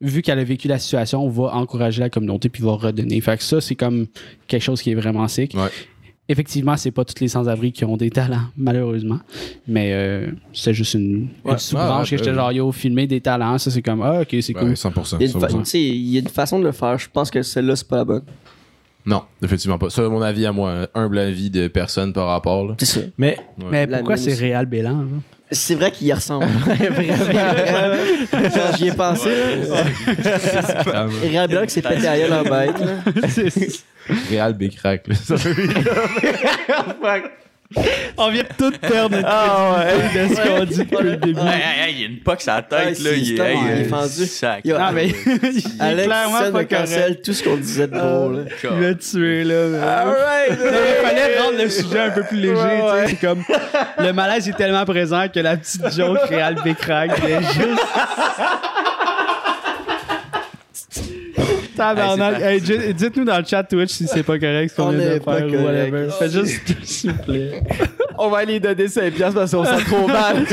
[0.00, 3.20] vu qu'elle a vécu la situation, va encourager la communauté puis va redonner.
[3.20, 4.06] Fait que ça, c'est comme
[4.46, 5.52] quelque chose qui est vraiment sick.
[5.54, 5.68] Ouais.
[6.30, 9.18] Effectivement, c'est pas tous les sans-abri qui ont des talents, malheureusement.
[9.66, 11.52] Mais euh, c'est juste une, Ouais.
[11.52, 14.28] une sous-branche Ouais, que j'étais genre, yo, filmer des talents, ça c'est comme, ah, ok,
[14.42, 14.72] c'est Ouais, cool.
[14.76, 15.16] 100%.
[15.20, 15.58] Il y, a une fa- 100%.
[15.62, 16.98] tu sais, il y a une façon de le faire.
[16.98, 18.22] Je pense que celle-là, c'est pas la bonne.
[19.06, 19.88] Non, effectivement pas.
[19.88, 22.66] Ça, mon avis à moi, un humble avis de personne par rapport.
[22.66, 22.74] Là.
[22.78, 23.00] C'est ça.
[23.16, 23.38] Mais
[23.70, 24.34] Mais pourquoi c'est.
[24.34, 25.06] Réal Bélan?
[25.50, 26.44] C'est vrai qu'il y ressemble.
[28.76, 29.30] J'y ai pensé.
[31.22, 32.76] Réal Blanc qui s'est pété à gueule en bête.
[34.30, 35.06] Réal Bécrac.
[35.08, 35.14] là.
[35.14, 35.92] Ça veut dire-
[38.16, 39.84] On vient de tout perdre notre Ah
[40.14, 41.38] de ce qu'on dit depuis le début.
[41.40, 42.94] Hey, hey, hey, il y a une pox à la tête, Ouais, là.
[42.94, 44.26] c'est- Il est, c'est hey, tellement- il est euh, fendu.
[44.26, 44.60] sac.
[44.64, 48.36] Yo, Non, mais il est Alex clairement pas cancelle tout ce qu'on disait de drôle.
[48.36, 48.42] là.
[48.64, 49.54] Il m'a tué, là.
[49.66, 50.58] mais- Alright!
[50.58, 53.04] Non, mais il fallait rendre le sujet un peu plus léger, Ouais, ouais.
[53.04, 53.16] tu sais.
[53.20, 53.44] C'est comme,
[53.98, 57.82] le malaise est tellement présent que la petite joke Réal Bécrac est juste...
[61.78, 62.40] Tabarnak.
[62.42, 64.98] Hey, di- Dites-nous dans le chat Twitch si c'est pas correct ce qu'on On vient
[65.10, 65.64] de est pas faire ou correct.
[65.92, 66.08] whatever.
[66.18, 67.62] Faites juste, s'il vous plaît.
[68.18, 70.36] On va aller donner 5 piastres parce qu'on sent trop mal.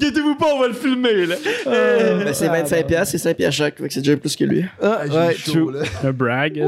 [0.00, 1.34] Inquiétez-vous pas, on va le filmer, là.
[1.66, 3.78] Ben, c'est 25$, piastres, c'est 5$ piastres chaque.
[3.78, 4.64] Fait que c'est déjà plus que lui.
[4.82, 5.68] Ah, ouais, true.
[6.04, 6.64] Un brag.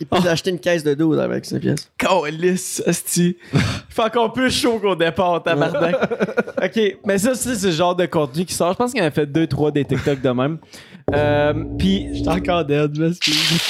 [0.00, 1.88] Il peut acheter une caisse de dos avec cette pièce.
[1.96, 3.36] Calice, asti.
[3.54, 5.94] Il fait encore plus chaud qu'au départ, tabarnak.
[6.62, 8.72] ok, mais ça, c'est ce genre de contenu qui sort.
[8.72, 10.58] Je pense qu'il en a fait deux, trois des TikTok de même.
[11.14, 13.60] Euh, Puis, J'étais encore dead, m'excuse.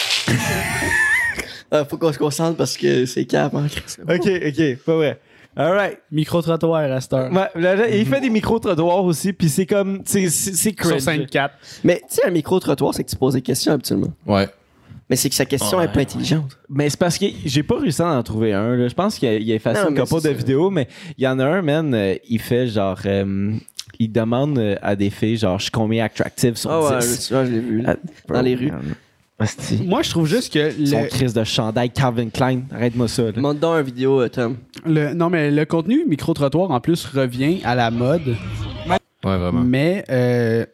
[1.70, 3.66] Ah, faut qu'on se concentre parce que c'est cap, hein,
[4.06, 5.20] ok, ok, pas vrai.
[5.56, 5.98] Alright.
[6.10, 7.30] Micro-trottoir à cette heure.
[7.32, 10.00] Ouais, là, là, il fait des micro-trottoirs aussi, puis c'est comme.
[10.04, 11.00] C'est Sur cringe.
[11.00, 11.54] scène 4.
[11.84, 14.12] Mais tu sais, un micro-trottoir, c'est que tu poses des questions habituellement.
[14.26, 14.48] Ouais.
[15.10, 16.58] Mais c'est que sa question est pas intelligente.
[16.70, 18.76] Mais c'est parce que j'ai pas réussi à en trouver un.
[18.76, 18.88] là.
[18.88, 21.24] Je pense qu'il a, il a effacé Non, une mais couple de vidéos, mais il
[21.24, 22.98] y en a un, man, euh, il fait genre.
[23.04, 23.52] euh,
[23.98, 27.28] il demande euh, à des filles, genre, je suis combien attractive sur Ah ouais, 10.
[27.30, 27.82] je, ouais, je l'ai vu.
[27.82, 27.96] là.
[28.28, 28.72] Ah, Dans les rues.
[29.38, 29.82] Asti.
[29.86, 32.60] Moi, je trouve juste que Son le, crise de chandail Calvin Klein.
[32.72, 33.24] Arrête-moi ça.
[33.24, 33.32] là.
[33.36, 34.56] Montre donc une vidéo, euh, Tom.
[34.86, 38.36] le- non, mais le contenu micro-trottoir, en plus, revient à la mode.
[38.88, 38.96] Ouais,
[39.38, 39.60] vraiment.
[39.60, 40.64] Mais euh,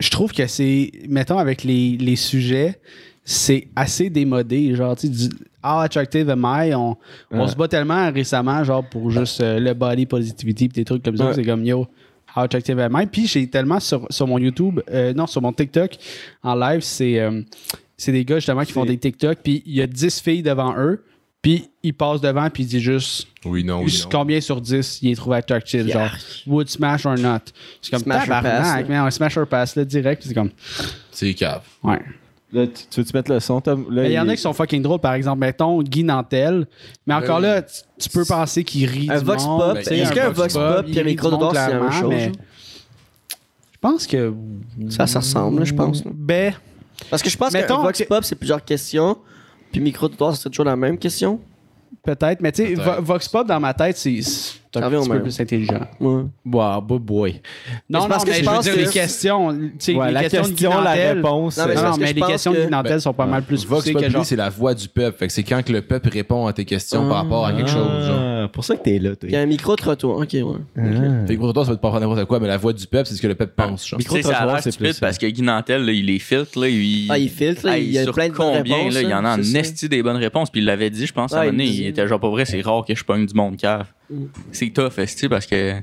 [0.00, 2.78] je trouve que c'est, mettons, avec les, les sujets,
[3.24, 4.74] c'est assez démodé.
[4.74, 6.74] Genre, tu sais, du How attractive am I?
[6.74, 6.96] On,
[7.30, 7.48] on Ouais.
[7.48, 11.16] se bat tellement récemment, genre, pour juste euh, le body positivity pis des trucs comme
[11.16, 11.26] ça.
[11.28, 11.34] Ouais.
[11.34, 11.86] C'est comme, yo,
[12.36, 13.06] How attractive am I?
[13.06, 15.96] Puis j'ai tellement sur, sur mon YouTube, euh, non, sur mon TikTok,
[16.42, 17.42] en live, c'est euh,
[18.06, 21.04] des gars, justement, qui font des TikTok, puis il y a 10 filles devant eux,
[21.40, 24.08] puis ils passent devant, puis ils disent juste Oui, non, oui, non.
[24.10, 26.10] combien sur 10 il est trouvé attractive, genre,
[26.46, 27.40] would smash or not?
[27.80, 28.94] C'est comme, Smash or pass, tabarnak, là.
[28.96, 30.50] man, un smash or pass, là, direct, c'est comme,
[31.10, 31.62] C'est cave.
[31.82, 32.00] ouais.
[32.52, 33.86] Là, tu, tu veux-tu mettre le son, Tom?
[33.90, 36.66] Là, Mais il y en a qui sont fucking drôles, par exemple, mettons Guy Nantel.
[37.06, 37.44] Mais encore oui.
[37.44, 40.10] là, tu, tu peux penser qu'il rit Un du Vox monde, Pop, tu sais, est-ce
[40.10, 42.00] un qu'un Vox Pop il puis un rit du micro-trottoir, monde, c'est la même clairement,
[42.00, 42.32] chose, mais?
[43.72, 44.34] Je pense que.
[44.90, 46.04] Ça, ça ressemble, là, je pense.
[46.04, 46.10] là.
[46.14, 46.54] Ben,
[47.10, 49.16] Parce que je pense Mettons qu'un Vox que- Pop, c'est plusieurs questions.
[49.72, 51.40] Puis micro-trottoir, c'est toujours la même question.
[52.04, 52.40] peut-être.
[52.42, 53.00] Mais tu sais, Peut-être.
[53.00, 55.22] Vox Pop, dans ma tête, c'est c'est un Ça petit peu même.
[55.22, 55.80] plus intelligent.
[56.00, 56.22] Ouais.
[56.46, 57.40] Wow, boy, boy.
[57.88, 59.94] Non, non, parce que mais je je veux pense dire, que- les questions, tu sais,
[59.94, 61.58] Ouais, les la questions de question, la réponse.
[61.58, 63.66] Non, mais euh, Non, que les pense questions de que- Nantel sont pas mal plus
[63.66, 64.24] Vox que genre.
[64.24, 65.18] c'est la voix du peuple.
[65.18, 67.70] Fait que c'est quand que le peuple répond à tes questions par rapport à quelque
[67.70, 68.06] chose.
[68.06, 68.18] Genre.
[68.44, 69.26] Ah, pour ça que t'es là, toi.
[69.28, 70.18] Puis un micro-trottoir.
[70.18, 70.42] Ok, ouais.
[70.76, 70.80] Ah.
[71.26, 73.14] Fait que toi, ça va te pas n'importe quoi, mais la voix du peuple, c'est
[73.14, 73.86] ce que le peuple pense.
[73.88, 73.98] Genre.
[73.98, 76.18] Micro- Tu sais, ça a Micro-trottoir, c'est plus parce que Guy Nantel, là, il les
[76.18, 76.58] filtre.
[76.60, 79.02] Là, il, Ah, il filtre, il y a sur plein de bonnes combien, réponses, là,
[79.02, 79.58] il y en a en ça.
[79.58, 80.50] esti des bonnes réponses.
[80.50, 82.28] Puis il l'avait dit, je pense, à un moment donné, il il était genre, pas
[82.30, 83.86] vrai, c'est rare que je pogne du monde cave.
[84.52, 85.74] C'est tough, esti, parce que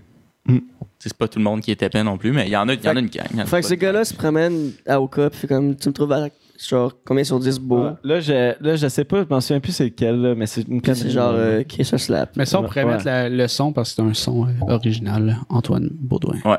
[0.48, 0.56] Mm.
[0.58, 0.62] tu
[1.00, 2.68] sais, c'est pas tout le monde qui est épais non plus, mais il y en
[2.70, 3.26] a, y en a une gang.
[3.32, 5.90] il y en a Fait que ce gars-là se promène à Oka, puis comme, tu
[5.90, 7.84] me trouves à, genre, combien sur 10 beau?
[7.84, 7.92] Ouais.
[8.04, 10.68] Là, je, là, je sais pas, je m'en souviens plus c'est lequel, là, mais c'est
[10.68, 11.64] une c'est genre, euh,
[11.98, 12.36] Slap.
[12.38, 12.94] Mais ça, on pourrait Ouais.
[12.94, 15.38] mettre la- le son parce que c'est un son euh, original.
[15.50, 16.40] Antoine Baudouin.
[16.46, 16.58] Ouais.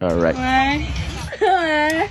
[0.00, 0.36] Alright.
[0.36, 0.80] Ouais.
[1.42, 2.08] Ouais.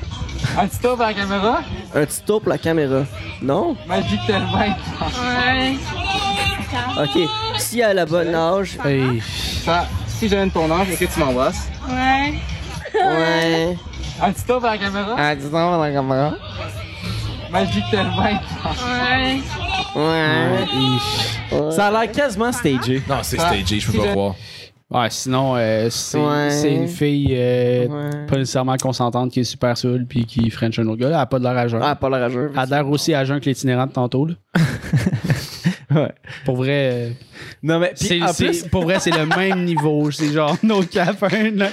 [0.58, 1.62] Un petit tour vers la caméra?
[1.94, 3.06] Un petit tour pour la caméra.
[3.44, 3.76] Non?
[3.88, 4.58] Magique tellement.
[4.58, 5.76] Ouais.
[7.02, 7.30] Ok.
[7.58, 8.78] Si à la bonne âge.
[8.86, 9.22] Hey,
[9.64, 11.70] Ça, si donne ton âge, est-ce que tu m'embrasses?
[11.88, 12.34] Ouais.
[12.94, 13.78] Ouais.
[14.22, 15.16] Un petit tour vers la caméra.
[15.18, 16.34] Un petit tour pour la caméra.
[17.52, 18.18] Magique tellement.
[18.22, 19.40] Ouais.
[19.96, 21.72] Ouais.
[21.72, 23.02] Ça a l'air quasiment stagé.
[23.08, 24.36] Non, c'est stagé, je peux pas croire.
[24.92, 26.74] Ouais, sinon, euh, c'est Ouais.
[26.74, 28.26] une fille euh, Ouais.
[28.28, 31.10] pas nécessairement consentante qui est super saoule puis qui French un autre gars.
[31.10, 31.82] Là, elle a pas de l'air à jeun.
[31.84, 32.50] Ah, pas la rageur.
[32.54, 34.26] Elle adhère aussi à jeun que l'itinérant de tantôt.
[34.26, 34.34] Là.
[35.92, 36.12] Ouais.
[36.46, 37.10] Pour vrai, euh,
[37.64, 40.12] Non, mais c'est, en, plus, pour vrai, c'est le même niveau.
[40.12, 41.70] C'est genre no cap, un là.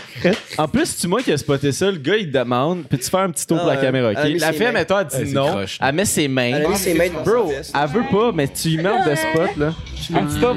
[0.57, 1.90] en plus, c'est moi qui ai spoté ça.
[1.90, 3.83] Le gars, il demande Peux-tu faire un petit tour Ah, pour la ouais.
[3.83, 4.16] caméra ok?
[4.16, 5.48] A La fille, mettons, elle dit non.
[5.48, 5.79] croche.
[5.83, 6.52] Elle met ses mains.
[6.57, 9.57] Elle a mis ses mains Bro, elle veut pas, mais tu lui mets de spot,
[9.59, 9.74] là.
[10.14, 10.57] Un petit tour.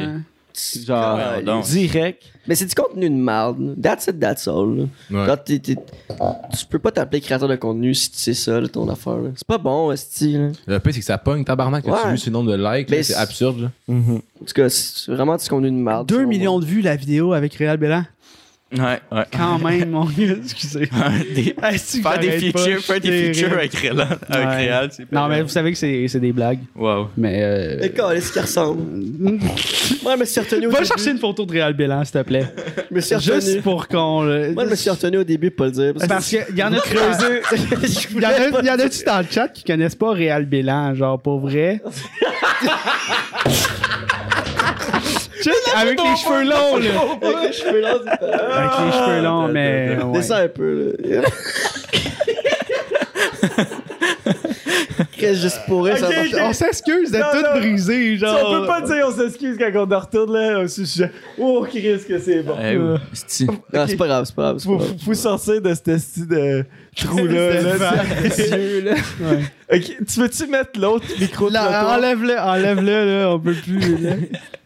[0.86, 1.66] Genre, Ouais, donc.
[1.66, 2.24] direct.
[2.48, 3.76] Mais c'est du contenu de merde.
[3.82, 4.76] That's it, that's all.
[4.78, 4.84] là.
[5.20, 5.26] Ouais.
[5.28, 8.68] Genre, t'es- t'es- tu peux pas t'appeler créateur de contenu si tu sais ça, là,
[8.68, 9.18] ton affaire.
[9.18, 9.30] là.
[9.36, 10.34] C'est pas bon, esti.
[10.34, 10.48] là.
[10.66, 11.86] Le pire, c'est que ça pogne tabarnak.
[11.86, 11.94] Ouais.
[11.94, 12.90] As-tu vu ce nombre de likes?
[12.90, 12.98] là?
[12.98, 13.60] Mais C'est c'est- absurde.
[13.62, 13.72] là.
[13.90, 16.08] En tout cas, c'est vraiment du contenu de merde.
[16.08, 16.62] 2 selon millions moi.
[16.62, 18.04] de vues la vidéo avec Réal Bélan.
[18.72, 19.24] Ouais, ouais.
[19.36, 20.88] Quand même, mon gars, excusez.
[21.34, 24.88] Des- Faire des pas, features, faire des c'est features avec Réal, avec Ouais.
[24.92, 26.60] C'est Non, mais vous savez que c'est, c'est des blagues.
[26.76, 27.10] Wow.
[27.18, 27.40] Mais.
[27.42, 27.80] Euh...
[27.82, 28.84] Et quand est-ce qu'il ressemble?
[30.04, 30.88] Moi, je me suis retenu au Va début.
[30.88, 32.46] chercher une photo de Réal Bélan, s'il te plaît.
[32.92, 33.62] Je me suis Juste retenu.
[33.62, 34.22] pour qu'on.
[34.22, 35.94] le- Moi, je me suis retenu au début pour le dire.
[35.96, 37.42] Parce, Parce qu'il y en a creusé.
[38.14, 40.94] Il y en a, y en a-tu dans le chat qui connaissent pas Réal Bélan,
[40.94, 41.82] genre pour vrai?
[45.76, 47.18] Avec les cheveux longs, là.
[47.20, 49.98] que avec les cheveux longs, c'est pas- Avec les cheveux longs, mais.
[50.04, 50.12] ouais.
[50.14, 51.22] Descends un peu, là.
[55.18, 56.44] Qu'est-ce juste pour eux, ça Ok, va- ok.
[56.50, 57.60] On s'excuse d'être Non, tout non.
[57.60, 58.40] brisé, genre.
[58.46, 61.12] on peut pas dire on s'excuse quand on retourne là au sujet.
[61.38, 62.56] Oh, Chris, que c'est bon.
[62.62, 63.46] Eh oui, esti.
[63.46, 64.56] Non, c'est pas grave, c'est pas grave.
[64.58, 64.94] pas Faut, grave.
[65.04, 66.64] faut sortir de ce style de
[66.96, 67.54] trou-là.
[67.62, 67.94] là.
[68.38, 68.94] Yeux, là.
[69.74, 74.12] Ok, tu veux-tu mettre l'autre micro de Là, enlève-le, enlève-le, là, on peut plus, là.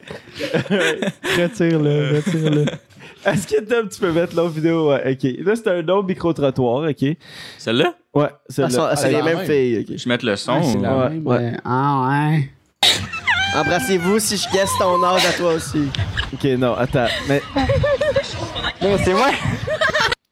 [1.37, 2.65] Retire-le, retire-le.
[3.25, 4.89] Est-ce que Tom, tu peux mettre l'autre vidéo?
[4.91, 5.45] Ouais, ok.
[5.45, 7.15] Là, c'est un autre micro-trottoir, ok.
[7.57, 7.93] Celle-là?
[8.13, 8.69] Ouais, Ah, celle-là.
[8.69, 9.45] ça- c'est les la mêmes même.
[9.45, 9.79] filles.
[9.89, 9.97] ok.
[9.97, 10.53] Je vais mettre le son.
[10.57, 11.39] Ouais, c'est la ouais, même, ouais.
[11.51, 12.49] mais- Ah, ouais.
[13.55, 15.87] Embrassez-vous si je guesse ton âge à toi aussi.
[16.33, 17.05] Ok, non, attends.
[17.29, 17.41] Mais
[18.81, 19.29] Non, c'est moi.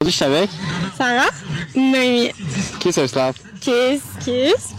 [0.04, 0.50] Je suis avec.
[0.98, 1.30] Sarah?
[1.76, 2.32] Noémie.
[2.80, 3.36] Kiss or slap?
[3.62, 4.74] Kiss, kiss.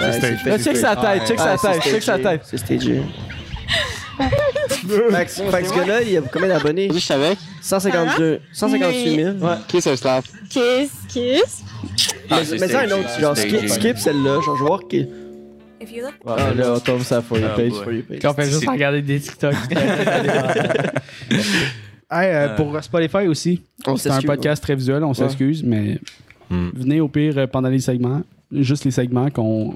[0.00, 2.40] Ouais, check sa tête, check sa Ah, tête, check sa tête.
[2.44, 3.02] C'est stagé.
[4.18, 6.88] Fait que, fait que ce gars-là, il y a combien d'abonnés?
[6.92, 7.38] Je avec.
[7.60, 9.36] 152, 158 000.
[9.38, 9.54] Ouais.
[9.68, 10.24] Kiss or slap.
[10.48, 11.62] Kiss, kiss.
[12.30, 14.40] Ah, Mais, mais ça, un autre, genre, skip, skip celle-là.
[14.40, 15.06] Genre, je vais voir qui.
[16.26, 17.72] Ah, là, on tombe sa for you Ah, page.
[17.84, 18.04] boy.
[18.20, 19.54] Quand on fait juste regarder des TikTok.
[22.14, 25.98] Hey, euh, pour Spotify aussi, On c'est un podcast très visuel, on s'excuse, mais
[26.50, 26.68] Hmm.
[26.74, 28.20] venez au pire euh, pendant les segments,
[28.52, 29.72] juste les segments qu'on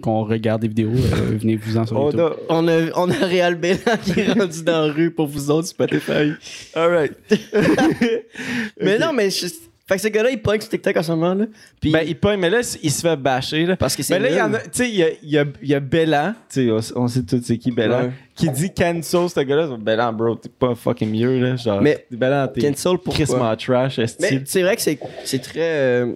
[0.00, 2.20] qu'on regarde des vidéos, euh, venez vous en sur On YouTube.
[2.20, 2.32] a.
[2.48, 5.68] On a, on a Réal Bélan qui est rendu dans la rue pour vous autres,
[5.68, 6.32] Spotify.
[6.74, 7.12] Alright.
[8.80, 9.00] Mais Ok.
[9.00, 9.46] non, mais je-
[9.86, 11.46] fait que ce gars-là, il pogne sur TikTok en ce moment, là.
[11.80, 13.74] Puis, Ben, il pogne, mais là, il se fait bâcher, là.
[13.74, 15.30] parce que c'est Mais là, il y en a, tu sais, il y a, il
[15.30, 18.10] y a, y a Bellan, tu sais, on, sait tous c'est qui Bellan, Ouais.
[18.34, 19.78] qui dit cancel ce gars-là.
[19.80, 21.56] Bellan, bro, t'es pas fucking mieux, là.
[21.56, 23.14] Genre, Mais- Bellan, t'es Cancel pourquoi?
[23.14, 25.60] crissement trash, Mais c'est vrai que c'est, c'est très.
[25.62, 26.12] euh,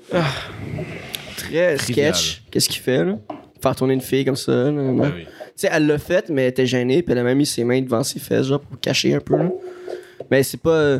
[1.38, 2.14] très Trivial.
[2.14, 2.42] sketch.
[2.51, 3.16] Qu'est-ce qu'il fait, là?
[3.62, 4.51] Faire tourner une fille comme ça.
[4.53, 4.83] là, là.
[4.92, 5.27] Ben Tu oui.
[5.55, 7.81] sais, elle l'a fait, mais elle était gênée, puis elle a même mis ses mains
[7.81, 9.51] devant ses fesses, genre, pour cacher un peu, là.
[10.31, 10.98] Mais c'est pas.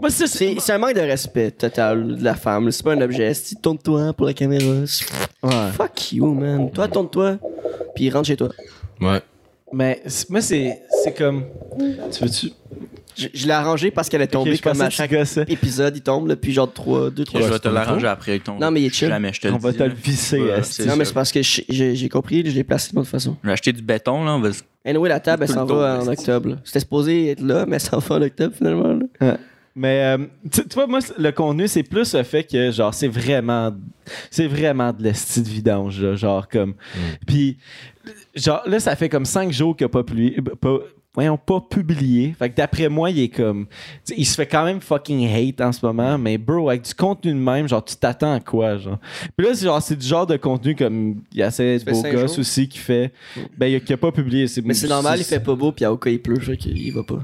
[0.00, 2.66] Moi, c'est, C'est, c'est un manque de respect total de la femme.
[2.66, 2.70] là.
[2.70, 3.34] C'est pas un objet.
[3.34, 4.86] Si tourne-toi pour la caméra.
[4.86, 5.04] c'est-
[5.42, 5.70] Ouais.
[5.72, 6.70] Fuck you, man.
[6.70, 7.38] Toi, tourne-toi.
[7.96, 8.50] Puis rentre chez toi.
[9.00, 9.20] Ouais.
[9.72, 11.44] Mais c'est- moi, c'est, c'est comme.
[12.12, 12.52] Tu veux-tu.
[13.18, 15.12] Je, je l'ai arrangé parce qu'elle est tombée comme à chaque
[15.48, 15.96] épisode.
[15.96, 18.58] Il tombe, là, puis genre 3, 2, 3 Je vais te l'arranger après ton.
[18.58, 19.08] Non, mais il est chill.
[19.08, 20.82] Jamais, je te le On va te le visser, Ouais, esti.
[20.82, 23.36] c'est Non, mais c'est parce que j'ai j'ai compris, je l'ai placé d'une autre façon.
[23.42, 24.32] Je vais acheter du béton, là.
[24.34, 24.50] On va...
[24.84, 26.56] Anyway, la table, elle s'en va en octobre.
[26.64, 28.98] C'était supposé être là, mais elle s'en va en octobre finalement.
[29.74, 33.06] Mais euh, tu tu vois, moi, le contenu, c'est plus le fait que, genre, c'est
[33.08, 33.72] vraiment.
[34.30, 36.74] C'est vraiment de l'esti de vidange, là, genre, comme.
[37.26, 37.58] Puis,
[38.34, 40.36] genre, là, ça fait comme cinq jours qu'il n'a pas publié.
[40.60, 40.78] Pas,
[41.22, 42.34] voyons, pas publié.
[42.38, 43.66] Fait que d'après moi, il est comme.
[44.16, 47.32] il se fait quand même fucking hate en ce moment, mais bro, avec du contenu
[47.32, 48.98] de même, genre, tu t'attends à quoi, genre?
[49.36, 51.16] Puis là, c'est genre, c'est du genre de contenu comme.
[51.32, 52.38] Il y a assez de fait beaux gosses jours.
[52.40, 53.12] aussi qui fait.
[53.56, 54.46] Ben, il a, qui a pas publié.
[54.64, 57.02] Mais c'est normal, il fait pas beau, puis à Oka il pleut, fait qu'il va
[57.02, 57.18] pas.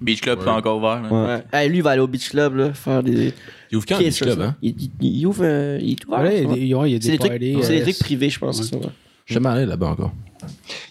[0.00, 1.00] Beach Club, c'est encore ouvert.
[1.00, 1.08] là.
[1.12, 1.26] Ouais.
[1.36, 1.42] Ouais.
[1.52, 3.32] Hey, lui, il va aller au Beach Club, là, faire des.
[3.70, 4.44] Il ouvre quand le Beach Club, ça?
[4.46, 4.56] hein?
[4.60, 5.44] Il, il- il ouvre.
[5.44, 7.12] euh, il est ouvert, Ouais, il y a des, ouais, il y a C'est des
[7.12, 8.70] des trucs, parties, c'est des euh, trucs privés, je pense.
[9.26, 10.12] Je suis jamais allé là-bas encore.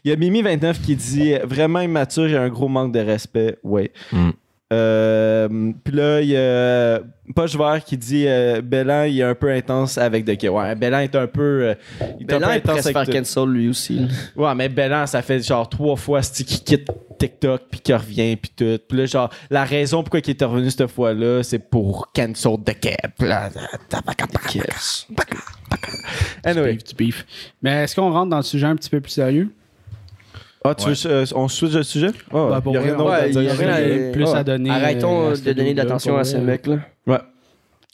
[0.06, 3.58] Il y a Mimi29 qui dit vraiment immature et un gros manque de respect.
[3.64, 3.92] Ouais.
[4.12, 4.30] Mm.
[4.74, 5.50] Euh,
[5.84, 7.02] Puis là, il y a
[7.36, 11.00] Poche Vert qui dit euh, Bellan, il est un peu intense avec de Ouais, Bellan
[11.00, 11.42] est un peu.
[11.42, 11.76] euh,
[12.22, 14.00] il est un Ben peu intense faire avec de- cancel lui aussi.
[14.00, 14.08] là.
[14.38, 16.88] Ouais, mais Bellan, ça fait genre trois fois qu'il quitte
[17.20, 18.80] TikTok puis qu'il revient puis tout.
[18.88, 22.72] Puis là, genre, la raison pourquoi il est revenu cette fois-là, c'est pour cancel de
[22.72, 23.12] cap.
[26.44, 26.74] Anyway.
[26.74, 27.26] beef, du beef.
[27.62, 29.50] Mais est-ce qu'on rentre dans le sujet un petit peu plus sérieux?
[30.64, 32.08] Ah, tu veux, euh, on switch de sujet?
[32.32, 33.70] Ouais, Bah, pour il y a rien ouais, à il y a rien
[34.10, 34.36] à- plus ouais.
[34.38, 34.70] à donner.
[34.70, 36.78] Arrêtons euh, à de donner de l'attention à ce mec là.
[37.08, 37.18] Ouais.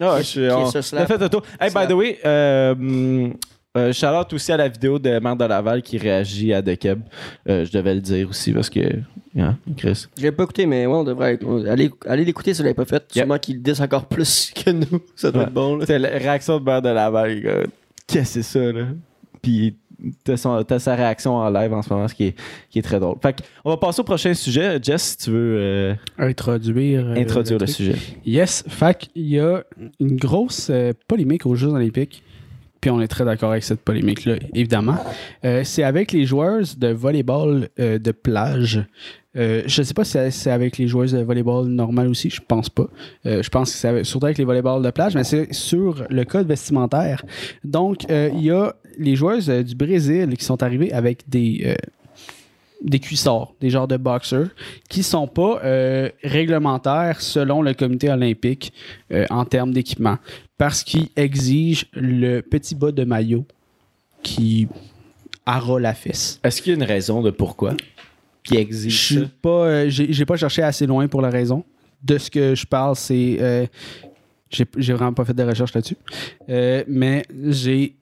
[0.01, 1.03] Ah, je suis, Qui on, est ce on slap?
[1.03, 1.39] a fait le.
[1.61, 3.29] Hey, by the way, euh,
[3.77, 7.01] euh, shout-out aussi à la vidéo de Mère de Laval qui réagit à The Keb.
[7.47, 8.79] Euh, je devais le dire aussi parce que.
[9.37, 10.05] Hein, Chris?
[10.17, 12.73] Je l'ai pas écouté, mais ouais, on devrait être- aller, aller l'écouter si vous l'avez
[12.73, 13.03] pas fait.
[13.03, 13.11] Yep.
[13.13, 14.99] Sûrement qu'il le dise encore plus que nous.
[15.15, 15.47] Ça doit Ouais.
[15.47, 15.75] être bon.
[15.75, 15.81] Là.
[15.81, 17.39] C'était la réaction de Mère de Laval.
[17.41, 17.63] gars.
[18.07, 18.85] Qu'est-ce que c'est ça, là?
[19.41, 19.75] Puis
[20.23, 22.35] t'as, son- t'as sa réaction en live en ce moment, ce qui est,
[22.71, 23.17] qui est très drôle.
[23.21, 24.79] Fait on va passer au prochain sujet.
[24.81, 27.05] Jess, si tu veux euh, Introduire.
[27.07, 27.95] euh, introduire le, sujet.
[28.25, 29.63] Yes, fac, il y a
[29.99, 32.23] une grosse euh, polémique aux Jeux Olympiques.
[32.81, 34.97] Puis on est très d'accord avec cette polémique-là, évidemment.
[35.45, 38.85] Euh, c'est avec les joueurs de volleyball euh, de plage.
[39.35, 42.41] Euh, je ne sais pas si c'est- avec les joueuses de volleyball normal aussi, je
[42.47, 42.87] pense pas.
[43.25, 46.23] Euh, je pense que c'est surtout avec les volleyballs de plage, mais c'est sur le
[46.25, 47.23] code vestimentaire.
[47.63, 51.75] Donc, il y a les joueuses du Brésil qui sont arrivées avec des,
[52.83, 54.49] des cuissards, des genres de boxers,
[54.89, 55.61] qui sont pas
[56.23, 58.73] réglementaires selon le comité olympique
[59.29, 60.17] en termes d'équipement,
[60.57, 63.45] parce qu'ils exigent le petit bas de maillot
[64.23, 64.67] qui
[65.45, 66.39] arra la fesse.
[66.43, 67.75] Est-ce qu'il y a une raison de pourquoi
[68.43, 69.21] qui Je exige suis ça?
[69.41, 71.63] pas, euh, j'ai pas cherché assez loin pour la raison.
[72.03, 73.65] De ce que je parle, c'est, euh,
[74.49, 75.97] j'ai vraiment pas fait de recherche là-dessus,
[76.49, 77.95] Euh, mais j'ai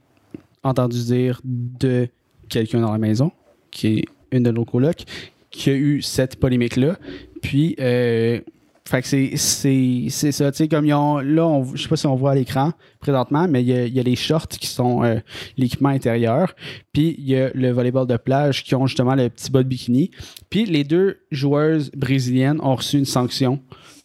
[0.63, 2.07] entendu dire de
[2.49, 3.31] quelqu'un dans la maison,
[3.71, 5.03] qui est une de nos colocs,
[5.49, 6.97] qui a eu cette polémique-là.
[7.41, 8.39] Puis, euh,
[8.87, 11.89] Fait que c'est, c'est, c'est ça, tu sais, comme ils ont, là, on, je sais
[11.89, 14.15] pas si on voit à l'écran présentement, mais il y a, il y a les
[14.15, 15.15] shorts qui sont euh,
[15.57, 16.53] l'équipement intérieur,
[16.93, 19.67] puis il y a le volleyball de plage qui ont justement le petit bas de
[19.67, 20.11] bikini.
[20.51, 23.59] Puis les deux joueuses brésiliennes ont reçu une sanction,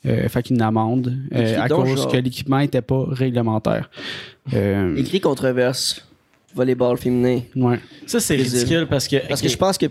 [0.07, 3.91] euh, fait qu'une amende, euh, à donc, cause genre- que l'équipement était pas réglementaire.
[4.55, 6.07] Euh, Écrit controverse.
[6.55, 7.43] Volleyball féminin.
[7.55, 7.79] ouais.
[8.07, 8.59] Ça, c'est Brésil.
[8.61, 9.17] ridicule parce que.
[9.29, 9.87] Parce que je pense que.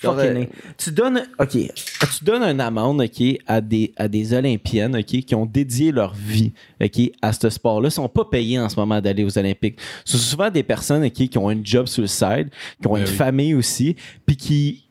[0.00, 0.44] Fucking euh.
[0.78, 5.34] Tu donnes, ok, tu donnes une amende, ok, à des, à des Olympiennes, ok, qui
[5.34, 9.00] ont dédié leur vie, ok, à ce sport-là, Ils sont pas payés en ce moment
[9.00, 9.78] d'aller aux Olympiques.
[10.04, 12.48] Ce sont souvent des personnes, ok, qui ont un job sur le side,
[12.80, 13.14] qui ont Ben une oui.
[13.14, 14.84] famille aussi, puis qui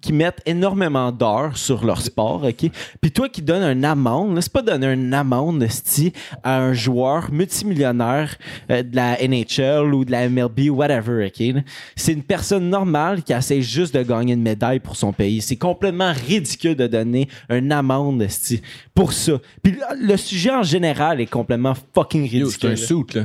[0.00, 2.70] qui mettent énormément d'heures sur leur sport, OK?
[3.00, 7.30] Puis toi qui donnes une amende, c'est pas donner une amende, esti, à un joueur
[7.30, 8.36] multimillionnaire
[8.70, 11.62] euh, de la NHL ou de la MLB ou whatever, OK?
[11.96, 15.40] C'est une personne normale qui essaie juste de gagner une médaille pour son pays.
[15.40, 18.62] C'est complètement ridicule de donner une amende, esti,
[18.94, 19.32] pour ça.
[19.62, 22.50] Puis le, sujet en général est complètement fucking ridicule.
[22.50, 23.22] C'est un suit, là.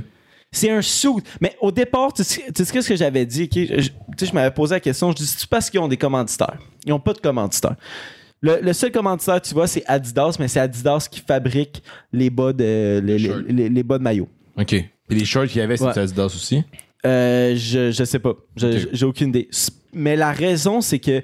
[0.53, 1.19] C'est un sou.
[1.41, 3.43] Mais au départ, tu sais tu sais qu'est-ce que j'avais dit?
[3.43, 3.51] ok?
[3.55, 5.11] Je, tu sais, je m'avais posé la question.
[5.11, 6.57] Je dis, c'est parce qu'ils ont des commanditaires?
[6.85, 7.75] Ils n'ont pas de commanditaires.
[8.41, 12.53] Le, le seul commanditaire, tu vois, c'est Adidas, mais c'est Adidas qui fabrique les bas
[12.53, 13.37] de, les, les, shorts.
[13.49, 14.27] les- les bas de maillot.
[14.57, 14.73] OK.
[14.73, 15.99] Et les shorts qu'il y avait, c'était Ouais.
[15.99, 16.63] Adidas aussi?
[17.05, 18.33] Euh, je, je sais pas.
[18.55, 19.49] J'ai aucune idée.
[19.93, 21.21] Mais la raison, c'est que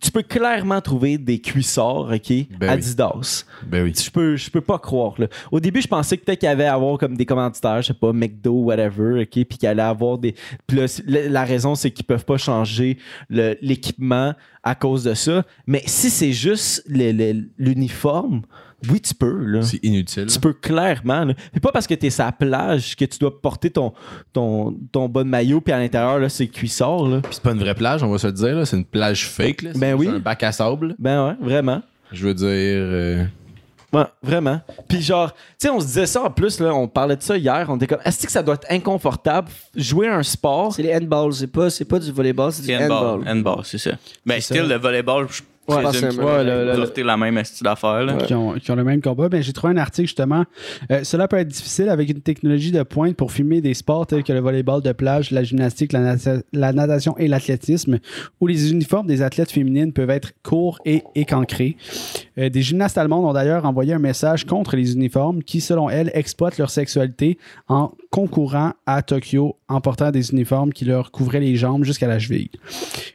[0.00, 2.68] tu peux clairement trouver des cuissards, OK, Ben oui.
[2.68, 3.44] Adidas.
[3.66, 3.92] Ben oui.
[3.96, 5.14] Je peux, je peux pas croire.
[5.18, 5.26] Là.
[5.50, 7.88] Au début, je pensais que peut-être qu'il y avait à avoir comme des commanditaires, je
[7.88, 10.34] sais pas, McDo, whatever, OK, puis qu'il allait avoir des.
[10.66, 12.98] Puis là, la, raison, c'est qu'ils peuvent pas changer
[13.30, 15.44] l'équipement à cause de ça.
[15.66, 18.42] Mais si c'est juste le- le- l'uniforme,
[18.90, 19.44] oui, tu peux.
[19.44, 19.62] Là.
[19.62, 20.26] C'est inutile.
[20.26, 21.24] Tu peux clairement.
[21.24, 21.34] Là.
[21.52, 23.92] C'est pas parce que tu es la plage que tu dois porter ton,
[24.32, 27.04] ton, ton bas de maillot, puis à l'intérieur, là, c'est cuissard.
[27.08, 27.20] Là.
[27.22, 28.56] Puis c'est pas une vraie plage, on va se le dire.
[28.56, 28.64] là.
[28.64, 29.62] C'est une plage fake.
[29.62, 29.70] Là.
[29.74, 30.08] C'est Ben oui.
[30.08, 30.94] un bac à sable.
[30.98, 31.82] Ben ouais, vraiment.
[32.12, 32.48] Je veux dire.
[32.48, 33.24] euh,
[33.92, 34.60] Ouais, vraiment.
[34.88, 37.36] Puis genre, tu sais, on se disait ça en plus, là, on parlait de ça
[37.38, 40.74] hier, on était comme, est-ce que ça doit être inconfortable jouer un sport?
[40.74, 43.20] C'est les handballs, c'est pas, c'est pas du volleyball, c'est du C'est handball.
[43.20, 43.28] handball.
[43.28, 43.92] Handball, c'est ça.
[44.26, 44.74] Ben, C'est style ça.
[44.74, 45.82] de volleyball, je Ouais, ouais,
[46.76, 48.04] doivent faire la même style d'affaires.
[48.04, 48.16] là.
[48.18, 49.28] qui, ont, qui ont le même combat.
[49.28, 50.44] Ben, j'ai trouvé un article justement.
[50.90, 54.22] Euh, cela peut être difficile avec une technologie de pointe pour filmer des sports tels
[54.24, 57.98] que le volleyball de plage, la gymnastique, la, nata- la natation et l'athlétisme,
[58.40, 61.76] où les uniformes des athlètes féminines peuvent être courts et écancrés.
[62.38, 66.10] Euh, des gymnastes allemandes ont d'ailleurs envoyé un message contre les uniformes qui, selon elles,
[66.14, 71.56] exploitent leur sexualité en concourant à Tokyo en portant des uniformes qui leur couvraient les
[71.56, 72.50] jambes jusqu'à la cheville.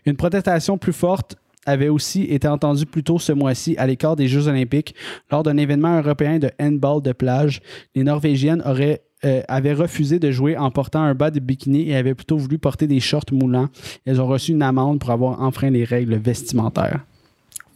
[0.05, 1.35] Une protestation plus forte
[1.69, 4.95] avait aussi été entendue plus tôt ce mois-ci à l'écart des Jeux olympiques
[5.31, 7.61] lors d'un événement européen de handball de plage.
[7.95, 11.95] Les Norvégiennes auraient euh, avaient refusé de jouer en portant un bas de bikini et
[11.97, 13.67] avaient plutôt voulu porter des shorts moulants.
[14.05, 17.01] Elles ont reçu une amende pour avoir enfreint les règles vestimentaires.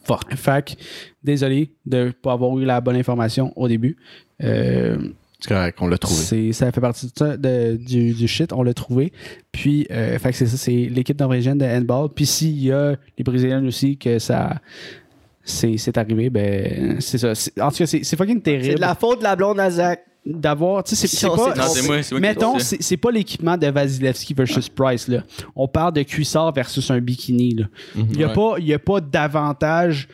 [0.06, 0.34] Fuck.
[0.36, 0.72] Fait que,
[1.22, 3.98] désolé de ne pas avoir eu la bonne information au début.
[4.42, 4.98] Euh,
[5.46, 6.22] C'est correct, on l'a trouvé.
[6.22, 9.12] c'est, ça fait partie de ça, de- du, du shit, on l'a trouvé.
[9.52, 12.08] Puis, euh, fait que c'est ça, c'est l'équipe norvégienne de handball.
[12.16, 14.62] Puis s'il y a les Brésiliens aussi que ça.
[15.44, 17.36] C'est, c'est arrivé, ben c'est ça.
[17.36, 19.60] C'est- en tout cas, c'est, c'est fucking C'est terrible de la faute de la blonde
[19.60, 20.06] à Zach.
[20.26, 20.86] d'avoir.
[20.86, 21.36] Tu sais, c'est, c'est pas.
[21.54, 25.10] c'est- Non, c'est c'est Mettons, c'est, c'est pas l'équipement de Vasilevski versus Price.
[25.10, 25.24] Là.
[25.54, 27.56] On parle de cuissard versus un bikini.
[27.56, 27.66] là.
[27.98, 28.34] Il n'y a, Ouais.
[28.34, 30.08] pas- il y a pas d'avantage.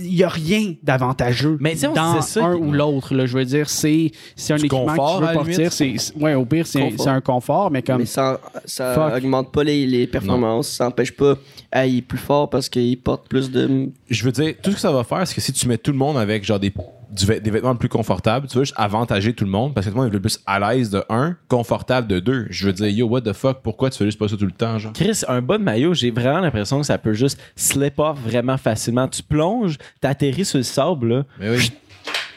[0.00, 3.14] Il n'y a rien d'avantageux Mais on dans ça, un ou l'autre.
[3.14, 3.26] là.
[3.26, 5.70] Je veux dire, c'est, c'est un Du équipement confort, que tu veux porter.
[5.70, 7.98] C'est, ouais, au pire, c'est, un confort, mais comme.
[7.98, 9.16] Mais ça, ça Fuck.
[9.22, 10.68] augmente pas les, les performances.
[10.68, 11.36] Ça empêche pas.
[11.70, 13.90] Ah, il est plus fort parce qu'il porte plus de.
[14.08, 15.92] Je veux dire, tout ce que ça va faire, c'est que si tu mets tout
[15.92, 16.72] le monde avec genre des,
[17.10, 19.96] du des vêtements plus confortables, tu vas juste avantager tout le monde parce que tout
[19.96, 22.46] le monde est le plus à l'aise de un, confortable de deux.
[22.50, 24.52] Je veux dire, yo, what the fuck, pourquoi tu fais juste pas ça tout le
[24.52, 24.92] temps, genre?
[24.92, 28.56] Chris, un bas de maillot, j'ai vraiment l'impression que ça peut juste slip off vraiment
[28.58, 29.08] facilement.
[29.08, 31.24] Tu plonges, t'atterris sur le sable, là.
[31.40, 31.72] Mais oui.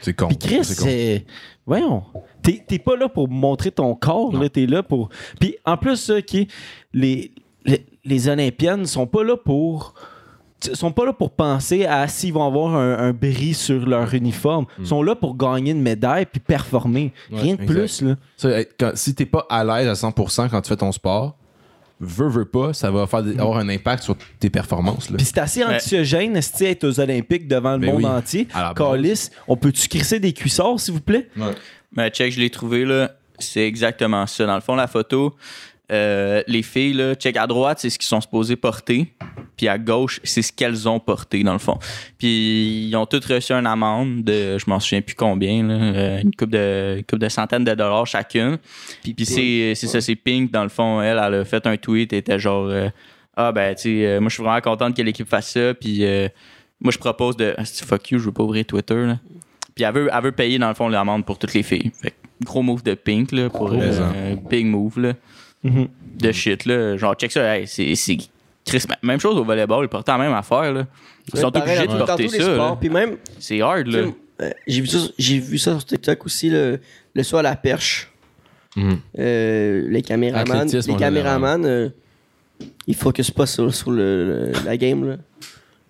[0.02, 0.28] C'est con.
[0.28, 1.26] Puis Chris, C'est.
[1.66, 2.04] Voyons.
[2.42, 4.50] T'es pas là pour montrer ton corps, là.
[4.50, 5.10] T'es là pour.
[5.40, 6.16] Puis en plus, ça,
[6.94, 7.32] les,
[7.66, 9.94] les, les Olympiennes sont pas là pour.
[10.74, 14.66] Sont pas là pour penser à s'ils vont avoir un, un bris sur leur uniforme.
[14.80, 17.12] Ils sont là pour gagner une médaille puis performer.
[17.30, 17.36] Hmm.
[17.36, 17.74] Ouais, Rien de exact.
[17.76, 18.16] plus, là.
[18.38, 21.36] Ça, être- quand- si t'es pas à l'aise à 100% quand tu fais ton sport,
[22.00, 25.10] veux, veux pas, ça va faire des- avoir un impact sur tes performances.
[25.10, 25.18] Là.
[25.18, 28.06] Puis c'est assez Mais- anxiogène, esti, être aux Olympiques devant le Ben monde oui.
[28.06, 28.48] entier.
[28.76, 31.30] Calice, on peut-tu crisser des cuissards, s'il vous plaît?
[31.96, 33.12] Mais check, je l'ai trouvé là.
[33.40, 34.46] C'est exactement ça.
[34.46, 35.36] Dans le fond, la photo,
[35.92, 39.14] euh, les filles, là, check à droite, c'est ce qu'ils sont supposés porter.
[39.62, 41.78] Puis à gauche, c'est ce qu'elles ont porté, dans le fond.
[42.18, 46.22] Puis ils ont toutes reçu une amende de, je m'en souviens plus combien, là, euh,
[46.24, 48.58] une coupe de, une coupe de centaines de dollars chacune.
[49.04, 51.78] Puis, puis c'est, c'est ça, c'est Pink, dans le fond, elle, elle a fait un
[51.78, 52.90] tweet, elle était genre, euh,
[53.38, 55.76] ah ben, tu sais, euh, moi je suis vraiment contente que l'équipe fasse ça.
[55.76, 56.04] Puis.
[56.06, 56.28] euh,
[56.84, 57.54] moi, je propose de.
[57.58, 59.20] Ah, fuck you, je veux pas ouvrir Twitter, là.
[59.76, 61.92] Puis elle veut, elle veut payer, dans le fond, l'amende pour toutes les filles.
[62.02, 65.14] Fait que gros move de Pink, là, pour euh, big move, là.
[65.64, 65.88] Mhm.
[66.20, 66.98] De shit, là.
[66.98, 68.18] Genre, check ça, hey, c'est.
[68.66, 70.86] Chris, même chose au volleyball, ils portent la même affaire, là.
[71.34, 72.78] Ils sont Pareil, obligés de porter ça.
[72.80, 74.00] Puis même, C'est hard, là.
[74.42, 76.80] euh, j'ai vu, ça- j'ai vu ça sur TikTok aussi, le,
[77.14, 78.12] le saut à la perche.
[78.76, 79.00] Mhm.
[79.20, 81.90] Euh, les caméramans, les caméramans euh,
[82.88, 85.08] ils focusent pas sur, sur le, le- la game.
[85.10, 85.18] Là.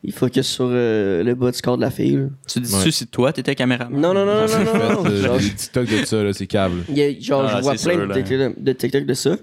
[0.03, 2.15] Ils focusent sur euh, le bas du corps de la fille.
[2.15, 2.23] là.
[2.47, 2.89] Tu dis Ouais.
[2.91, 4.01] si toi, t'étais caméraman?
[4.01, 5.37] Non, non, non, non, non, non.
[5.37, 6.83] des TikTok de ça, là, c'est câble.
[6.89, 8.21] il y a- genre, Ah, je vois c'est plein sûr, de, là.
[8.23, 9.37] TikTok, de TikTok de ça.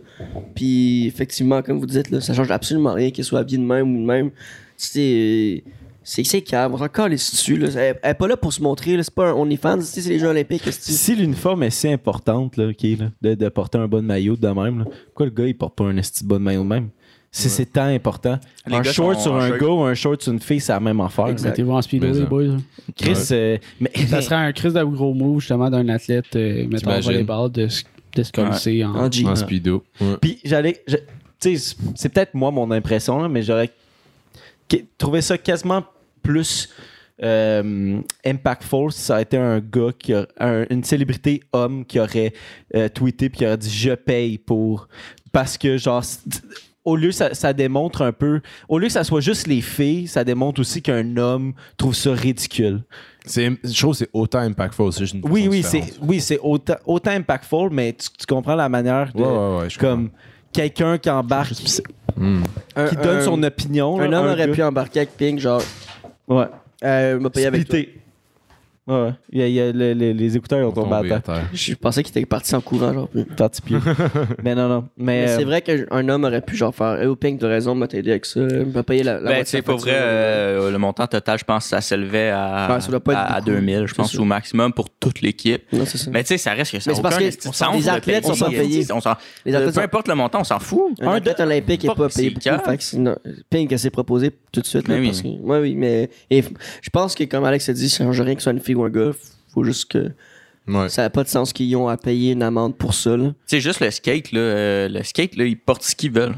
[0.57, 3.97] Puis, effectivement, comme vous dites, là, ça change absolument rien qu'il soit habillé de même
[3.97, 4.31] ou de même.
[4.77, 5.63] C'est.
[6.11, 7.59] C'est c'est câble, encore les dessus.
[7.59, 7.69] Là.
[7.77, 9.03] Elle, elle est pas là pour se montrer, là.
[9.03, 10.63] c'est pas un OnlyFans, tu sais, c'est les Jeux Olympiques.
[10.73, 14.49] Si l'uniforme est si importante, là, ok, là, de, de porter un bon maillot de
[14.49, 16.89] même, là, pourquoi le gars il porte pas un esti de bon maillot de même?
[17.31, 18.39] Si c'est tant important.
[18.67, 21.01] Les un short sur un gars ou un short sur une fille, c'est la même
[21.01, 21.27] affaire.
[21.27, 22.57] Mettez-vous en speedo, les boys.
[22.97, 26.77] Chris, euh, mais, Ça serait un Chris de gros move, justement, d'un athlète, euh, mettons,
[26.77, 27.13] en T'imagines?
[27.13, 27.85] volleyball, de, se-
[28.17, 28.95] de se coller en...
[28.95, 29.31] En.
[29.31, 29.85] En speedo.
[30.01, 30.17] Ouais.
[30.21, 30.83] Puis j'allais.
[31.41, 33.71] Tu sais, c'est peut-être moi mon impression, là, mais j'aurais
[34.97, 35.85] trouvé ça quasiment
[36.23, 36.69] plus
[37.23, 42.01] euh, impactful si ça a été un gars, qui a, un- une célébrité homme qui
[42.01, 42.33] aurait
[42.75, 44.89] euh, tweeté puis qui aurait dit je paye pour.
[45.31, 46.03] Parce que, genre.
[46.85, 48.41] Au lieu, ça, ça démontre un peu.
[48.69, 52.13] Au lieu que ça soit juste les filles, ça démontre aussi qu'un homme trouve ça
[52.13, 52.83] ridicule.
[53.27, 54.93] C'est, je trouve que c'est autant impactful.
[54.93, 58.55] C'est juste une Oui, oui, c'est oui, c'est autant, autant impactful, mais tu, tu comprends
[58.55, 59.21] la manière de.
[59.21, 60.11] Ouais, ouais, ouais, je comme
[60.53, 61.53] quelqu'un qui embarque.
[62.17, 64.01] Un- qui donne un- son opinion.
[64.01, 64.53] Un là, homme aurait gars.
[64.55, 65.63] pu embarquer avec Pink, genre,
[66.27, 66.47] Ouais.
[66.85, 67.79] euh, m'a payé avec toi.
[68.89, 69.13] Ouais, ouais.
[69.31, 71.43] Il y a- il y a le- le- les écouteurs ont tombé à terre.
[71.53, 73.09] Je pensais qu'il était parti en courant, genre.
[73.15, 73.77] Mais, Parti pied.
[74.43, 74.89] mais non, non.
[74.97, 77.49] Mais, mais euh, c'est vrai qu'un homme aurait pu, genre, faire, hey, oh, Pink, t'as
[77.49, 79.63] raison, m'a t'aider avec ça, m'a payé la, la Ben, moitié tu sais, de la
[79.67, 79.93] pour facture.
[79.93, 83.13] vrai, euh, le montant total, je pense que ça s'élevait à, Ouais, ça doit pas
[83.13, 83.51] être à, à beaucoup.
[83.51, 85.63] 2000, je C'est pense, au maximum pour toute l'équipe.
[85.73, 86.11] Non, c'est ça.
[86.11, 88.27] Mais tu sais, ça reste que ça Mais c'est parce aucun que sens les athlètes
[88.27, 88.85] sont pas payés.
[88.93, 90.93] On s'en- Les athlètes peu sont- importe le montant, on s'en fout.
[91.01, 92.65] Un athlète olympique n'est pas payé c'est beaucoup.
[92.71, 92.99] Fait que c'est
[93.51, 94.87] Pink, elle s'est proposée tout de suite.
[94.89, 95.07] Là, Mais oui.
[95.09, 96.51] parce que, ouais, oui, mais et f-
[96.83, 98.75] je pense que, comme Alex a dit, ça change rien que ce soit une fille
[98.75, 99.11] ou un gars.
[99.55, 100.11] Faut juste que
[100.67, 100.89] Ouais.
[100.91, 103.17] ça n'a pas de sens qu'ils ont à payer une amende pour ça.
[103.17, 103.33] Là.
[103.47, 106.37] Sais, juste le skate, là, euh, le skate, là, ils portent ce qu'ils veulent.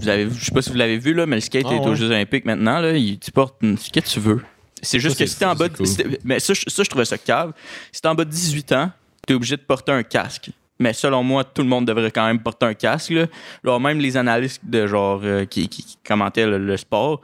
[0.00, 1.78] Vous avez, je sais pas si vous l'avez vu, là, mais le skate Ah, est
[1.80, 1.96] aux ouais.
[1.96, 2.78] Jeux Olympiques maintenant.
[2.80, 4.40] Là, il- tu portes une- ce que tu veux.
[4.82, 5.76] C'est juste Ça, que si t'es en bas de.
[5.76, 5.86] cool.
[6.24, 7.52] Mais ça, je- ça, je trouvais ça cave.
[7.92, 8.90] Si t'es en bas de 18 ans,
[9.26, 10.50] t'es obligé de porter un casque.
[10.80, 13.10] Mais selon moi, tout le monde devrait quand même porter un casque.
[13.10, 13.26] Là.
[13.64, 17.20] Genre, même les analystes de genre euh, qui, qui- qui commentaient le, le sport,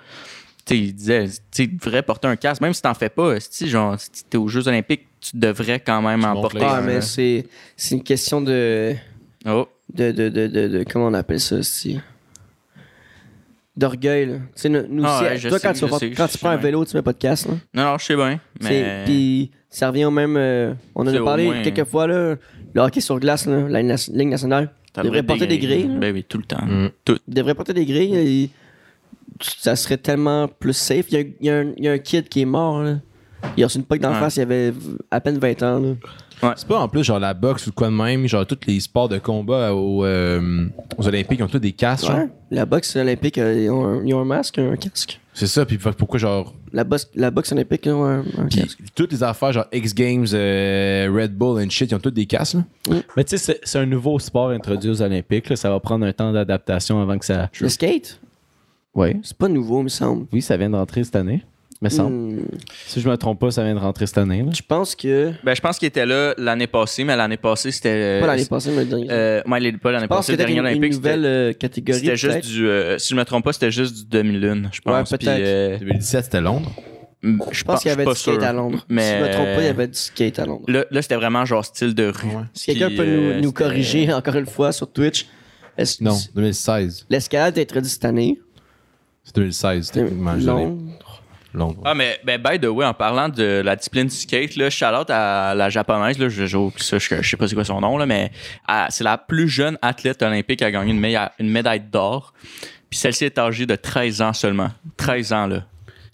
[0.70, 2.60] ils disaient, tu devrais porter un casque.
[2.62, 6.02] Même si t'en fais pas, si genre, si t'es aux Jeux Olympiques, tu devrais quand
[6.02, 6.80] même en porter Ah, un.
[6.80, 8.94] mais c'est c'est une question de,
[9.46, 9.68] Oh.
[9.92, 12.00] de, de, de, de, de- Comment on appelle ça aussi
[13.76, 14.26] D'orgueil.
[14.26, 14.34] là.
[14.34, 16.38] Tu sais, nous, Ah aussi, ouais, toi, sais, quand, tu, je vas- sais, quand tu
[16.38, 17.48] prends un vélo, tu mets pas de casque.
[17.48, 17.54] là.
[17.74, 18.38] Non, non, je sais bien.
[18.62, 19.02] Mais.
[19.04, 20.36] Puis ça revient au même.
[20.36, 22.36] euh, on en a parlé moins- quelques fois, là,
[22.72, 24.70] le hockey sur glace, là, la Ligue Ligue nationale.
[25.02, 25.94] Devrait porter des grilles, là.
[25.98, 26.64] Ben oui, tout le temps.
[26.64, 26.90] Mm.
[27.04, 27.18] Tout.
[27.26, 28.14] Il devrait porter des grilles.
[28.16, 28.50] et
[29.40, 31.06] ça serait tellement plus safe.
[31.10, 32.80] Il y a, il y a un, il y a un kid qui est mort.
[32.82, 32.98] Là.
[33.56, 34.20] Il a reçu une poque d'en Ouais.
[34.20, 34.72] face, il avait
[35.10, 35.80] à peine 20 ans.
[35.80, 35.88] Là.
[36.56, 39.08] C'est pas en plus genre la boxe ou quoi de même, genre tous les sports
[39.08, 40.66] de combat aux, euh,
[40.98, 42.06] aux Olympiques ils ont tous des casques.
[42.06, 42.26] genre.
[42.50, 45.20] La boxe olympique, euh, ils ont, un, ils ont un masque, un casque.
[45.36, 46.54] C'est ça, puis pourquoi genre?
[46.72, 48.78] La boxe, la boxe olympique, ils ont un, un puis casque.
[48.94, 52.26] toutes les affaires genre X Games, euh, Red Bull and shit, ils ont tous des
[52.26, 52.54] casques.
[52.88, 52.96] Là.
[53.16, 55.48] mais tu sais, c'est- c'est un nouveau sport introduit aux Olympiques.
[55.48, 55.56] là.
[55.56, 57.50] Ça va prendre un temps d'adaptation avant que ça.
[57.60, 58.20] Le skate,
[58.94, 59.16] Oui.
[59.24, 60.26] c'est pas nouveau, il me semble.
[60.32, 61.44] Oui, ça vient de rentrer cette année.
[61.84, 62.14] Me semble.
[62.16, 62.40] Hmm,
[62.86, 64.42] Si je me trompe pas, ça vient de rentrer cette année.
[64.42, 64.50] là.
[64.54, 65.32] Je pense que.
[65.44, 68.20] Ben, je pense qu'il était là l'année passée, mais l'année passée, c'était.
[68.20, 69.06] Pas l'année passée, mais le dernier.
[69.10, 71.16] Euh, ouais, pas l'année je pense passée, que le c'était dernier une, une Olympique, c'était.
[71.16, 72.00] nouvelle euh, catégorie.
[72.00, 72.66] C'était juste du.
[72.66, 75.10] euh, si je me trompe pas, c'était juste du demi-lune, je pense.
[75.10, 75.40] Ouais, peut-être.
[75.40, 76.72] euh, 2017 c'était Londres?
[77.50, 78.84] Je pense qu'il y avait du skate à Londres.
[78.88, 80.64] Mais, Si je me trompe pas, il y euh, avait du skate à Londres.
[80.68, 82.28] Là, là c'était vraiment genre style de rue.
[82.54, 85.26] Si quelqu'un peut nous, euh, nous corriger encore une fois sur Twitch,
[85.76, 87.06] est-ce que Non, 2016.
[87.10, 88.38] l'escalade est introduite cette année?
[89.26, 90.38] C'est 2016 techniquement.
[90.38, 90.78] je Non.
[91.84, 94.86] Ah, mais ben, by the way, en parlant de la discipline du skate, là, shout
[94.86, 97.80] out à la japonaise, là, je, je, ça, je, je sais pas c'est quoi son
[97.80, 98.30] nom, là, mais
[98.90, 102.34] c'est la plus jeune athlète olympique à gagner une, médaille- une médaille d'or.
[102.90, 104.70] Puis celle-ci est âgée de 13 ans seulement.
[104.96, 105.64] 13 ans, là.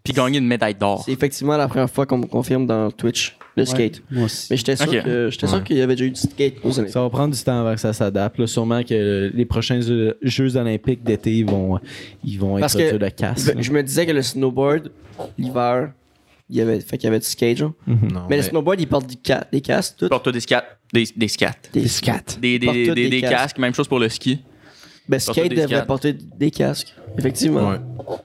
[0.03, 1.03] Puis gagner une médaille d'or.
[1.05, 4.03] C'est effectivement la première fois qu'on me confirme dans Twitch le skate.
[4.11, 4.47] Moi aussi.
[4.51, 5.03] Mais j'étais sûr Ok.
[5.05, 5.65] que j'étais sûr Ouais.
[5.65, 6.89] qu'il y avait déjà eu du skate aux années.
[6.89, 8.39] Ça va prendre du temps avant que ça s'adapte.
[8.39, 8.47] là.
[8.47, 11.79] Sûrement que les prochains Jeux Jeux Olympiques d'été, ils vont,
[12.25, 13.53] ils vont Parce que le casque.
[13.57, 14.91] Je, je me disais que le snowboard,
[15.39, 15.93] l'hiver,
[16.49, 17.73] il y avait, fait qu'il y avait du skate, genre.
[17.87, 20.09] Non, Mais le snowboard, il porte du ca- des casques, tout.
[20.09, 20.79] Porte-toi des skates.
[20.93, 21.71] Des, des skates.
[21.73, 22.39] Des Scat.
[22.41, 23.35] Des, des, Porte-toi des, des des casques.
[23.35, 23.59] casques.
[23.59, 24.41] Même chose pour le ski.
[25.09, 25.87] Ben, porte skate des devrait skates.
[25.87, 26.95] porter des casques.
[27.19, 27.71] Effectivement.
[27.71, 27.77] Ouais.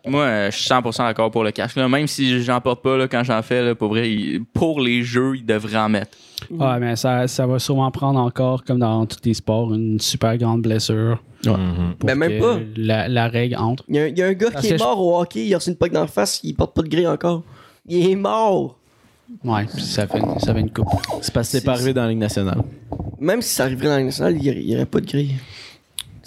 [0.08, 1.76] Moi, euh, je suis 100% d'accord pour le casque.
[1.76, 1.88] Là.
[1.90, 4.10] Même si j'en porte pas là, quand j'en fais, là, pour vrai,
[4.54, 6.18] pour les jeux, ils devraient en mettre.
[6.50, 10.38] Ouais, mais ça, ça va sûrement prendre encore, comme dans tous les sports, une super
[10.38, 11.22] grande blessure.
[11.46, 11.96] Mhm.
[12.00, 12.60] Pour Ben, même que pas.
[12.76, 13.84] La, la règle entre.
[13.88, 15.46] Il y, a, il y a un gars Parce qui est je- mort au hockey,
[15.46, 17.44] il a reçu une poque d'en face, il porte pas de grille encore.
[17.88, 18.78] Il est mort.
[19.44, 20.88] Ouais, ça fait, ça fait une coupe.
[21.22, 22.62] C'est parce que c'est C'est- pas arrivé dans la Ligue nationale.
[23.20, 25.06] Même si ça arriverait dans la nationale, il y aurait, il y aurait pas de
[25.08, 25.32] grille.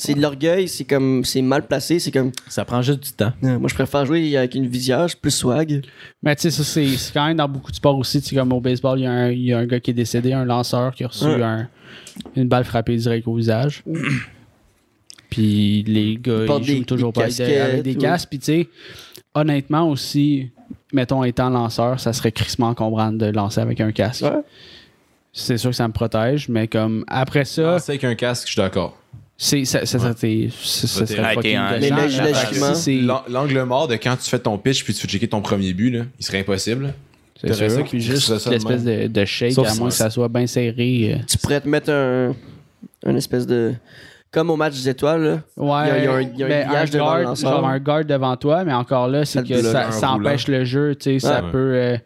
[0.00, 3.32] C'est de l'orgueil, c'est comme c'est mal placé, c'est comme Ça prend juste du temps.
[3.42, 5.84] euh, moi je préfère jouer avec une visière, plus swag.
[6.22, 8.22] Mais tu sais, ça, c'est c'est quand même dans beaucoup de sports aussi.
[8.22, 9.90] Tu sais, comme au baseball, il y, a un- il y a un gars qui
[9.90, 11.42] est décédé, un lanceur qui a reçu Ouais.
[11.42, 11.68] un-
[12.36, 13.82] une balle frappée direct au visage.
[15.30, 18.28] Puis les gars, Ils ils, portent jouent des- toujours des pas avec des- ou- casques.
[18.30, 18.68] Puis tu sais,
[19.34, 20.50] honnêtement aussi,
[20.92, 24.22] mettons étant lanceur, ça serait crissement encombrant de lancer avec un casque.
[24.22, 24.40] Ouais.
[25.32, 28.46] C'est sûr que ça me protège, mais comme après ça, Ah, c'est avec un casque,
[28.46, 28.96] je suis d'accord.
[29.40, 34.28] C'est ça, ça, ça, t'es- ça- ça Ouais, que si L'angle mort de quand tu
[34.28, 36.92] fais ton pitch puis tu fais checker ton premier but, là, il serait impossible.
[37.40, 40.46] C'est ça Puis juste l'espèce de, de shake, Sauf à moins que ça soit bien
[40.48, 41.14] serré.
[41.14, 41.24] euh.
[41.28, 42.34] Tu pourrais te mettre un
[43.06, 43.74] un espèce de
[44.32, 45.40] comme au match des étoiles là.
[45.56, 47.04] Ouais, Il y a- il y a un- il y a un mais grillage devant
[47.14, 47.52] le guard, lanceur.
[47.52, 51.12] genre un guard devant toi, mais encore là, c'est que ça, empêche le jeu, tu
[51.12, 51.50] sais, ça Ouais.
[51.52, 51.96] peut euh,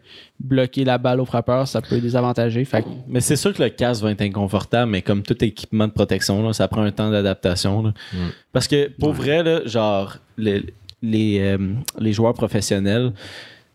[0.43, 2.63] bloquer la balle au frappeur, ça peut désavantager.
[2.65, 5.87] Fait que- Mais c'est sûr que le casque va être inconfortable, mais comme tout équipement
[5.87, 7.81] de protection, là, ça prend un temps d'adaptation.
[7.83, 8.17] Mm.
[8.51, 10.63] Parce que pour vrai, là, genre, les,
[11.01, 11.57] les, euh,
[11.97, 13.13] les joueurs professionnels,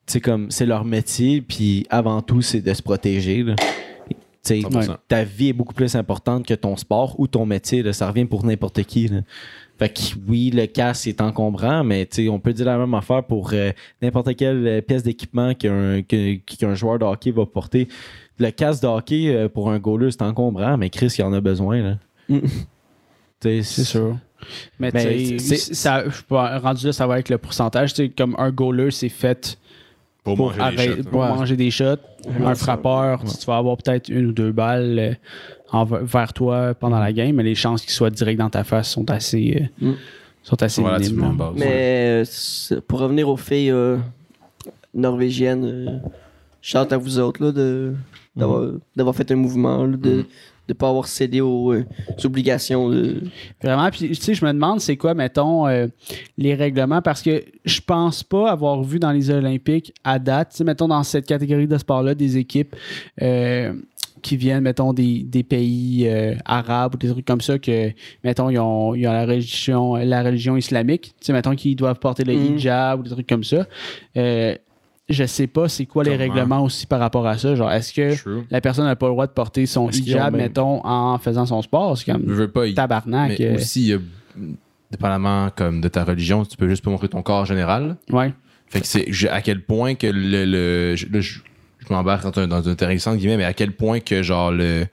[0.06, 3.42] c'est comme c'est leur métier, puis avant tout, c'est de se protéger.
[3.42, 3.54] là.
[4.08, 4.96] Tu sais, 100%.
[5.08, 7.82] ta vie est beaucoup plus importante que ton sport ou ton métier.
[7.82, 7.92] là.
[7.92, 9.08] ça revient pour n'importe qui.
[9.08, 9.20] là.
[9.78, 12.94] Fait que oui, le casque est encombrant, mais tu sais, on peut dire la même
[12.94, 13.70] affaire pour euh,
[14.02, 17.86] n'importe quelle euh, pièce d'équipement qu'un que- qu'un joueur de hockey va porter.
[18.40, 21.40] Le casque de hockey euh, pour un goaler, c'est encombrant, mais Chris, il en a
[21.40, 21.82] besoin.
[21.82, 21.94] Là.
[22.28, 22.40] Mm.
[23.40, 24.16] C'est sûr.
[24.80, 27.38] Mais, Mais tu sais, c'est- ça, je suis pas- rendu là, ça va avec le
[27.38, 27.92] pourcentage.
[28.16, 29.56] Comme un goaler, c'est fait
[30.24, 31.08] Pour, pour, manger arrêter- des shots.
[31.10, 31.28] pour Ouais.
[31.28, 31.84] manger des shots.
[32.44, 35.14] un frappeur, tu vas avoir peut-être une ou deux balles euh,
[35.72, 39.10] vers toi pendant la game, mais les chances qu'il soit direct dans ta face sont
[39.10, 39.94] assez, euh, Mm.
[40.42, 41.36] sont assez minimes.
[41.36, 41.54] basses.
[41.56, 42.24] Mais
[42.72, 43.96] euh, pour revenir aux filles euh,
[44.94, 45.98] norvégiennes, euh,
[46.62, 47.94] chante à vous autres là, de,
[48.36, 50.24] d'avoir, d'avoir fait un mouvement, là, de
[50.68, 51.84] ne pas avoir cédé aux, euh,
[52.18, 52.90] aux obligations.
[52.90, 53.22] De...
[53.62, 55.86] Vraiment, puis tu sais, je me demande c'est quoi, mettons, euh,
[56.36, 60.56] les règlements, parce que je pense pas avoir vu dans les Olympiques à date, tu
[60.58, 62.74] sais, mettons, dans cette catégorie de sport-là, des équipes
[63.22, 63.72] euh,
[64.22, 67.90] qui viennent, mettons, des, des pays euh, arabes ou des trucs comme ça, que,
[68.24, 71.98] mettons, ils ont, ils ont la, religion, la religion islamique, tu sais, mettons, qu'ils doivent
[71.98, 72.56] porter le Mhm.
[72.56, 73.66] hijab ou des trucs comme ça.
[74.16, 74.54] Euh,
[75.08, 77.54] je sais pas c'est quoi les règlements aussi par rapport à ça.
[77.54, 78.42] Genre, est-ce que True.
[78.50, 81.62] la personne n'a pas le droit de porter son hijab, même- mettons, en faisant son
[81.62, 81.96] sport?
[81.96, 83.38] C'est Je comme veux pas y tabarnak.
[83.38, 83.98] Mais euh, aussi, a,
[84.90, 87.96] dépendamment comme de ta religion, tu peux juste pas montrer ton corps en général.
[88.10, 88.34] Ouais.
[88.66, 90.94] Fait que c'est à quel point que le.
[91.88, 94.50] Je, m'embarque dans un, dans un terrain sans guillemets, mais à quel point que genre
[94.52, 94.86] le.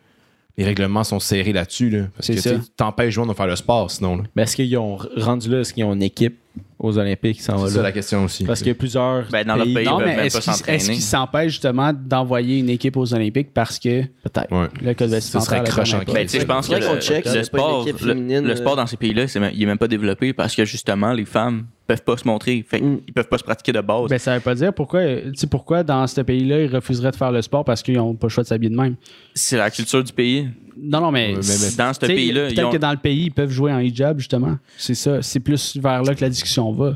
[0.57, 1.89] Les règlements sont serrés là-dessus.
[1.89, 2.55] Là, parce que ça.
[2.55, 4.15] tu t'empêches de faire le sport sinon.
[4.15, 4.23] là.
[4.37, 6.37] Mais est-ce qu'ils ont rendu là, est-ce qu'ils ont une équipe?
[6.77, 7.83] Aux Olympiques qui s'en va C'est ça là?
[7.83, 8.43] la question aussi.
[8.43, 11.51] Parce qu'il y a plusieurs Ben, dans leur pays, Non, mais est-ce pas qu'ils s'empêchent
[11.53, 14.51] justement d'envoyer une équipe aux Olympiques parce que peut-être.
[14.51, 14.67] Ouais.
[14.81, 16.13] le code Ce vestimentaire serait permet pas?
[16.13, 18.55] Ben, tu sais, je pense que Faudrait qu'on le, check, le c'est sport, le, euh.
[18.55, 21.65] sport dans ces pays-là, c'est il est même pas développé parce que justement, les femmes
[21.87, 22.65] peuvent pas se montrer.
[22.67, 22.99] Fait Mm.
[23.07, 24.09] ils peuvent pas se pratiquer de base.
[24.09, 27.15] Ben, ça veut pas dire pourquoi, tu sais, pourquoi dans ce pays-là, ils refuseraient de
[27.15, 28.95] faire le sport parce qu'ils n'ont pas le choix de s'habiller de même.
[29.33, 30.47] c'est la culture du pays.
[30.78, 32.91] Non, non, mais, Ouais, mais- mais- Dans ce tu sais, pays-là, peut-être ont- que dans
[32.91, 34.57] le pays, ils peuvent jouer en hijab, justement.
[34.78, 35.21] C'est ça.
[35.21, 36.91] C'est plus vers là que la discussion va.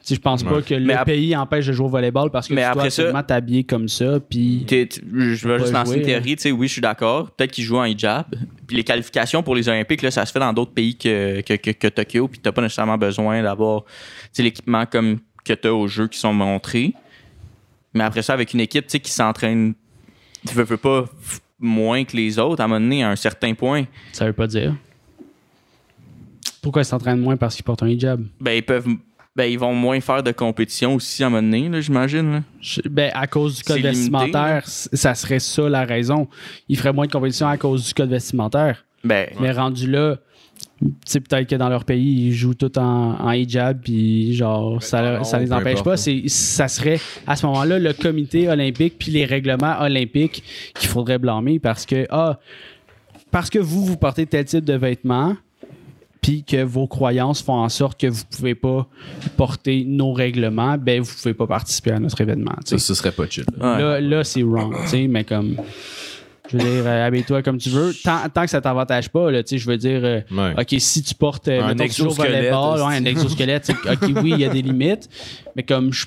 [0.00, 2.30] Tu sais, je pense pas que Mais le ap- pays empêche de jouer au volleyball
[2.30, 4.64] parce que Mais tu dois absolument t'habiller comme ça, puis...
[4.66, 7.30] T'es- t'es- je vais Pas juste lancer une théorie, tu sais, oui, je suis d'accord.
[7.30, 8.24] Peut-être qu'ils jouent en hijab.
[8.66, 11.54] Puis les qualifications pour les Olympiques, là, ça se fait dans d'autres pays que, que,
[11.54, 12.26] que, que Tokyo.
[12.26, 13.84] Puis t'as pas nécessairement besoin d'avoir
[14.34, 16.94] tu l'équipement comme que t'as aux jeux qui sont montrés.
[17.94, 19.74] Mais après ça, avec une équipe tu sais, qui s'entraîne,
[20.46, 21.04] tu veux, veux pas
[21.58, 24.46] moins que les autres, à un moment donné, à un certain point, Ça veut pas
[24.46, 24.74] dire.
[26.62, 28.24] Pourquoi ils s'entraînent moins parce qu'ils portent un hijab?
[28.40, 28.86] ben ils peuvent.
[29.36, 32.32] Ben, ils vont moins faire de compétition aussi à un moment donné, là, j'imagine.
[32.32, 32.42] là.
[32.90, 36.26] Ben, à cause du code limité, vestimentaire, ça serait ça la raison.
[36.68, 38.84] Ils feraient moins de compétition à cause du code vestimentaire.
[39.04, 40.16] Ben, Mais rendu là,
[41.04, 45.18] c'est peut-être que dans leur pays, ils jouent tout en, en hijab, puis genre, ça,
[45.18, 45.92] non, ça les empêche pas.
[45.92, 45.96] là.
[45.96, 50.42] C'est, ça serait à ce moment-là le comité olympique puis les règlements olympiques
[50.78, 52.38] qu'il faudrait blâmer parce que, ah,
[53.30, 55.36] parce que vous, vous portez tel type de vêtements,
[56.20, 58.86] puis que vos croyances font en sorte que vous pouvez pas
[59.36, 62.54] porter nos règlements, ben vous pouvez pas participer à notre événement.
[62.64, 62.78] tu sais.
[62.78, 63.44] Ça, ce serait pas chill.
[63.56, 63.78] ouais.
[63.78, 65.56] Là, là c'est wrong, tu sais, mais comme.
[66.48, 67.92] Je veux dire, euh, habille-toi comme tu veux.
[68.02, 70.54] Tant, tant que ça t'avantage pas, là, tu sais, je veux dire, euh, Ouais.
[70.60, 74.40] OK, si tu portes euh, Un mettons, exosquelette, volleyball, ouais, un exosquelette, OK, oui, il
[74.40, 75.08] y a des limites,
[75.56, 76.06] mais comme je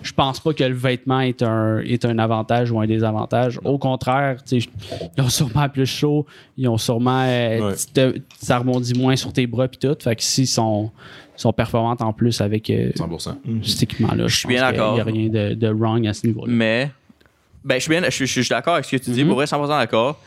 [0.00, 3.58] je pense pas que le vêtement est un, est un avantage ou un désavantage.
[3.64, 4.68] Au contraire, tu sais,
[5.16, 6.24] ils ont sûrement plus chaud,
[6.56, 7.24] ils ont sûrement.
[7.26, 7.74] euh, Ouais.
[7.74, 9.96] tu te- ça rebondit moins sur tes bras puis tout.
[10.00, 10.92] Fait que s'ils sont,
[11.34, 13.38] sont performantes en plus avec euh, 100%.
[13.64, 14.94] cet équipement-là, Je suis bien pense qu'il d'accord.
[14.94, 16.52] n'y a rien de, de wrong à ce niveau-là.
[16.52, 16.90] Mais,
[17.68, 19.10] ben, je suis bien, je suis, je suis- je suis d'accord avec ce que tu
[19.10, 19.28] dis, Mhm.
[19.28, 20.20] pour vrai, 100% d'accord.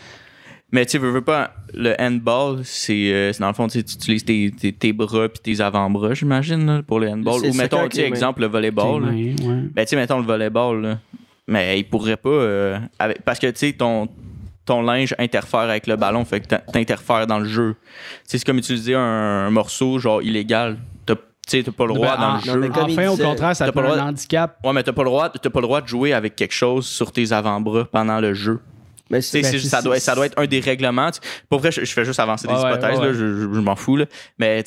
[0.74, 4.52] Mais tu veux, veux pas, le handball, c'est euh, dans le fond, tu utilises tes,
[4.58, 7.42] tes, tes bras puis tes avant-bras, j'imagine, pour le handball.
[7.46, 9.02] Ou mettons, tu exemple, le volleyball.
[9.02, 9.34] mains, ouais.
[9.74, 11.00] Ben, tu sais, mettons le volleyball, là.
[11.48, 12.30] Mais il pourrait pas.
[12.30, 14.08] euh, avec- parce que, tu sais, ton,
[14.64, 17.76] ton linge interfère avec le ballon, fait que t'in- t'interfères dans le jeu.
[18.24, 20.78] C'est comme utiliser un, un morceau, genre, illégal.
[21.46, 22.82] T'as- Tu sais, t'as pas le droit Ben, dans en- le non, jeu.
[22.94, 24.58] Enfin, au contraire, ça t'as pas le être un droit- handicap.
[24.64, 26.86] Ouais, mais t'as pas le droit, t'as pas le droit de jouer avec quelque chose
[26.86, 28.60] sur tes avant-bras pendant le jeu.
[29.10, 31.10] Mais c'est c'est- c'est- ça, doit, ça doit être un des règlements.
[31.50, 33.60] Pour vrai, je, je fais juste avancer des ouais, hypothèses, ouais, là, je, je- je
[33.60, 33.98] m'en fous.
[33.98, 34.06] Là.
[34.40, 34.64] Mais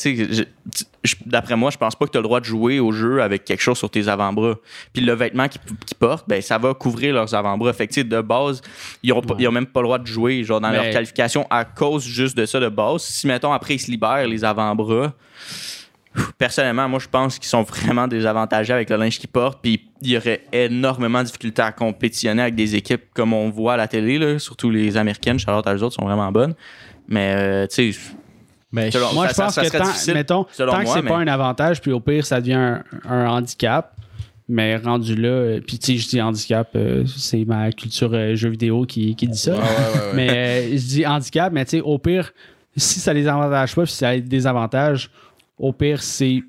[1.24, 3.46] d'après moi, je pense pas que tu as le droit de jouer au jeu avec
[3.46, 4.56] quelque chose sur tes avant-bras.
[4.92, 7.72] Puis le vêtement qu'ils qu'ils portent, ben, ça va couvrir leurs avant-bras.
[7.72, 8.60] Fait que tu sais, de base,
[9.02, 10.90] ils ont, pas- ils ont même pas le droit de jouer genre, dans Mais- leur
[10.92, 13.02] qualification à cause juste de ça de base.
[13.02, 15.14] Si, mettons, après, ils se libèrent les avant-bras,
[16.38, 19.60] personnellement, moi, je pense qu'ils sont vraiment désavantagés avec le linge qu'ils portent.
[19.62, 23.74] Puis il y aurait énormément de difficultés à compétitionner avec des équipes comme on voit
[23.74, 25.38] à la télé, là, surtout les américaines.
[25.38, 26.54] Charlotte, elles autres sont vraiment bonnes.
[27.08, 27.98] Mais, euh, tu sais,
[28.72, 31.08] Mais Selon- Moi, ça- je pense ça que tant, mettons, selon tant que c'est mais-
[31.08, 33.92] pas un avantage, puis au pire, ça devient un, un handicap.
[34.48, 38.34] Mais rendu là, euh, puis tu sais, je dis handicap, euh, c'est ma culture euh,
[38.34, 39.54] jeu vidéo qui, qui dit ça.
[40.14, 42.32] Mais euh, je dis handicap, mais tu sais, au pire,
[42.76, 45.08] si ça les avantage pas, puis si ça a des avantages,
[45.58, 46.42] au pire, c'est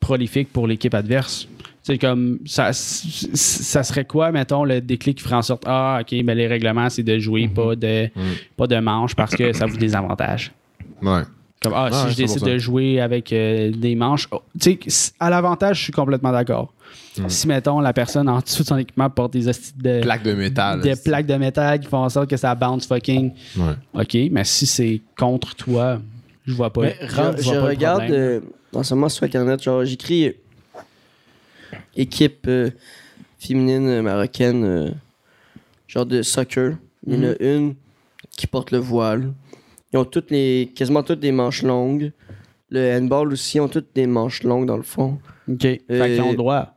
[0.00, 1.48] prolifique pour l'équipe adverse.
[1.82, 6.16] C'est comme ça, ça serait quoi, mettons, le déclic qui ferait en sorte Ah, ok,
[6.24, 8.08] mais les règlements, c'est de jouer, pas de
[8.56, 10.52] pas de manche parce que ça vous désavantage.
[11.02, 11.22] Ouais.
[11.60, 12.52] Comme, ah, si je décide 100%.
[12.52, 16.72] de jouer avec euh, des manches, oh, tu sais, à l'avantage, je suis complètement d'accord.
[17.28, 20.80] Si, mettons, la personne en dessous de son équipement porte des de, Plaque de métal.
[20.80, 23.32] des plaques de métal qui font en sorte que ça bounce fucking.
[23.56, 23.74] Ouais.
[23.94, 26.00] OK, mais si c'est contre toi,
[26.46, 26.82] je vois pas.
[26.82, 28.40] Mais je Je, vois je pas le regarde euh,
[28.74, 30.32] en ce moment sur Internet, genre, j'écris euh,
[31.96, 32.70] équipe euh,
[33.38, 34.90] féminine euh, marocaine, euh,
[35.88, 36.76] genre de soccer.
[37.06, 37.74] Il y en a une
[38.36, 39.32] qui porte le voile.
[39.92, 42.12] Ils ont toutes les, quasiment toutes des manches longues.
[42.70, 45.18] Le handball aussi, ils ont toutes des manches longues dans le fond.
[45.48, 46.74] OK, fait qu'ils ont le droit.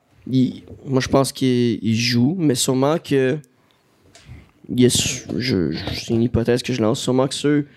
[0.85, 3.37] Moi, je pense qu'ils ils jouent, mais sûrement que.
[4.69, 6.99] il y a su- je, je- c'est une hypothèse que je lance.
[6.99, 7.67] Sûrement que ceux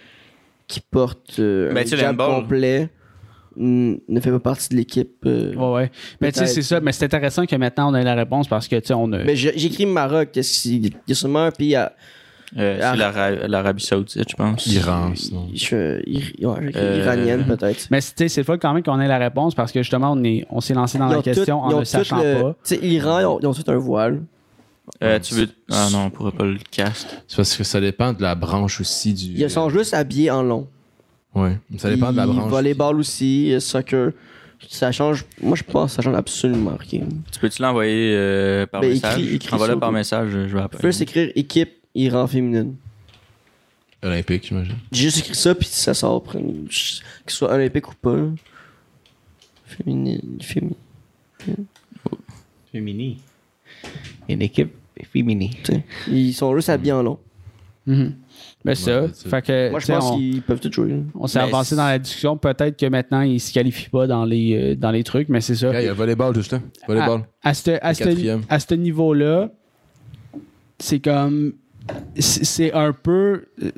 [0.68, 2.90] qui portent euh, Ben, un jab complet
[3.56, 5.16] mm, ne fait pas partie de l'équipe.
[5.26, 5.54] euh.
[5.54, 5.90] Ouais, ouais.
[6.20, 6.80] Mais tu sais, c'est ça.
[6.80, 9.24] Mais c'est intéressant que maintenant on ait la réponse parce que, tu sais, on a.
[9.24, 10.30] Mais j'écris Maroc.
[10.34, 11.92] Il y a sûrement un pays à.
[12.56, 14.66] euh, c'est l'Ara- l'Arabie Saoudite, je pense.
[14.66, 15.48] Iran, sinon.
[15.54, 15.96] Je,
[16.46, 17.88] ouais, Euh, iranienne, peut-être.
[17.90, 20.12] Mais tu sais, c'est le fun quand même qu'on ait la réponse parce que justement,
[20.12, 22.56] on est- on s'est lancé dans la question tout- en ne sachant le- pas.
[22.64, 24.22] Tu sais, l'Iran, ils ont, ils ont tout un voile.
[25.02, 25.48] Euh, tu veux.
[25.70, 27.22] Ah non, on pourrait pas le cast.
[27.28, 29.24] C'est parce que ça dépend de la branche aussi du.
[29.40, 30.66] Ils sont juste habillés en long.
[31.34, 31.58] Ouais.
[31.78, 32.50] Ça dépend de la branche.
[32.50, 34.12] Volleyball aussi, euh, soccer.
[34.68, 35.24] Ça change.
[35.40, 37.06] Moi, je pense que ça change absolument rien.
[37.30, 39.38] Tu peux-tu l'envoyer euh, par Ben, message?
[39.52, 40.80] Envoie-le par message, je vais appeler.
[40.82, 42.74] First écrire équipe Iran féminine.
[44.02, 44.74] Olympique, j'imagine.
[44.92, 46.16] J'ai juste écrit ça, puis ça sort.
[46.16, 46.72] après, Que
[47.32, 48.16] ce soit olympique ou pas.
[48.16, 48.26] là.
[49.64, 50.38] Féminine.
[50.40, 50.74] féminine
[52.72, 53.18] Fémini.
[54.28, 54.72] Une équipe
[55.64, 55.84] sais.
[56.10, 57.18] Ils sont juste habillés en long.
[57.86, 58.14] Mhm.
[58.64, 59.02] Ben, ça.
[59.02, 60.94] Ouais, c'est- Fait que, Moi, je pense on- qu'ils peuvent tout jouer.
[61.14, 62.36] On s'est Mais avancé c'est- dans la discussion.
[62.36, 65.40] Peut-être que maintenant, il ne se qualifie pas dans les, euh, dans les trucs, mais
[65.40, 65.68] c'est ça.
[65.80, 66.60] Il y a le volleyball, juste là.
[66.86, 67.22] Volleyball.
[67.42, 68.42] À, ce, à, ce, quatrième.
[68.48, 69.50] à ce niveau-là,
[70.78, 71.54] c'est comme.
[72.18, 73.70] C'est c'est un peu euh,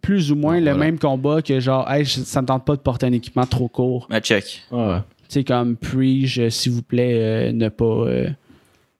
[0.00, 0.78] plus ou moins le Voilà.
[0.78, 3.68] même combat que genre, hey, je- ça me tente pas de porter un équipement trop
[3.68, 4.06] court.
[4.08, 4.62] Mais check.
[5.28, 7.84] Sais, comme, puis-je, s'il vous plaît, euh, ne pas.
[7.84, 8.30] euh,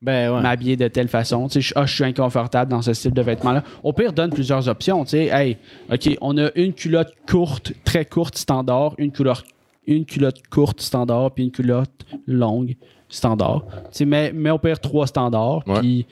[0.00, 0.40] Ben ouais.
[0.42, 1.48] m'habiller de telle façon.
[1.48, 3.64] Tu sais, je, ah, je suis inconfortable dans ce style de vêtements-là.
[3.82, 5.02] Au pire, donne plusieurs options.
[5.04, 5.56] Tu sais, hey,
[5.92, 9.44] OK, on a une culotte courte, très courte, standard, une culotte,
[9.88, 12.76] une culotte courte, standard, puis une culotte longue,
[13.08, 13.64] standard.
[13.66, 15.80] Tu sais, mets, mets au pire trois standards, Ouais.
[15.80, 16.06] puis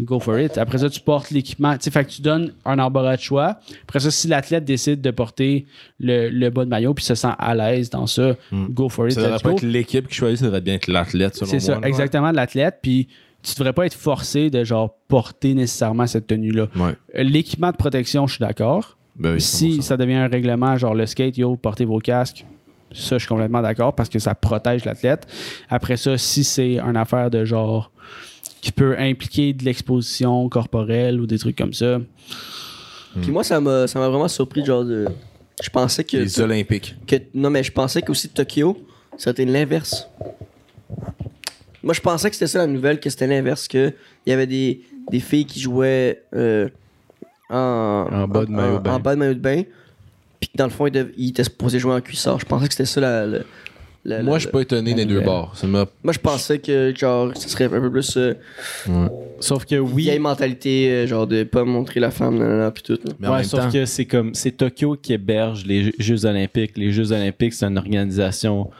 [0.00, 0.58] go for it.
[0.58, 1.76] Après ça, tu portes l'équipement.
[1.78, 3.58] Tu fait que tu donnes un embarras de choix.
[3.84, 5.66] Après ça, si l'athlète décide de porter
[6.00, 9.14] le, le bas de maillot puis se sent à l'aise dans ça, go for it.
[9.14, 11.80] Ça devrait pas être l'équipe qui choisit, ça devrait bien être l'athlète, selon C'est ça,
[11.80, 11.88] là.
[11.88, 12.78] exactement, de l'athlète.
[12.82, 13.08] Puis
[13.42, 16.66] tu devrais pas être forcé de genre porter nécessairement cette tenue-là.
[16.76, 16.94] Ouais.
[17.16, 18.96] Euh, L'équipement de protection, je suis d'accord.
[19.14, 19.82] Ben oui, si 100%.
[19.82, 22.44] ça devient un règlement, genre le skate, yo, portez vos casques.
[22.92, 25.26] Ça, je suis complètement d'accord parce que ça protège l'athlète.
[25.68, 27.90] Après ça, si c'est une affaire de genre
[28.66, 32.00] qui peut impliquer de l'exposition corporelle ou des trucs comme ça,
[33.22, 35.06] Puis moi, ça m'a ça m'a vraiment surpris, genre de.
[35.62, 36.94] Je pensais que, Les Olympiques.
[37.06, 37.16] que.
[37.32, 38.76] Non, mais je pensais qu'aussi Tokyo,
[39.16, 40.08] c'était l'inverse.
[41.82, 43.92] Moi, je pensais que c'était ça la nouvelle, que c'était l'inverse, que
[44.26, 46.68] il y avait des, des filles qui jouaient euh,
[47.48, 48.94] en, En bas de maillot de bain.
[48.94, 49.62] en bas de maillot de bain.
[50.40, 52.40] Puis que dans le fond, ils, dev- ils étaient supposés jouer en cuissard.
[52.40, 53.26] Je pensais que c'était ça la.
[53.26, 53.38] la-
[54.06, 55.52] la- Moi, la- je suis pas étonné des deux bords.
[55.56, 55.66] Ça.
[55.66, 58.16] Moi, je pensais que, genre, ce serait un peu plus.
[58.16, 58.34] euh,
[59.40, 60.04] Sauf que oui.
[60.04, 62.98] vieille mentalité, euh, genre de pas montrer la femme, nanana, puis tout.
[63.04, 63.12] là.
[63.20, 66.76] Mais en ouais, sauf temps, que c'est comme c'est Tokyo qui héberge les Jeux- Olympiques.
[66.78, 68.70] Les Jeux Olympiques, c'est une organisation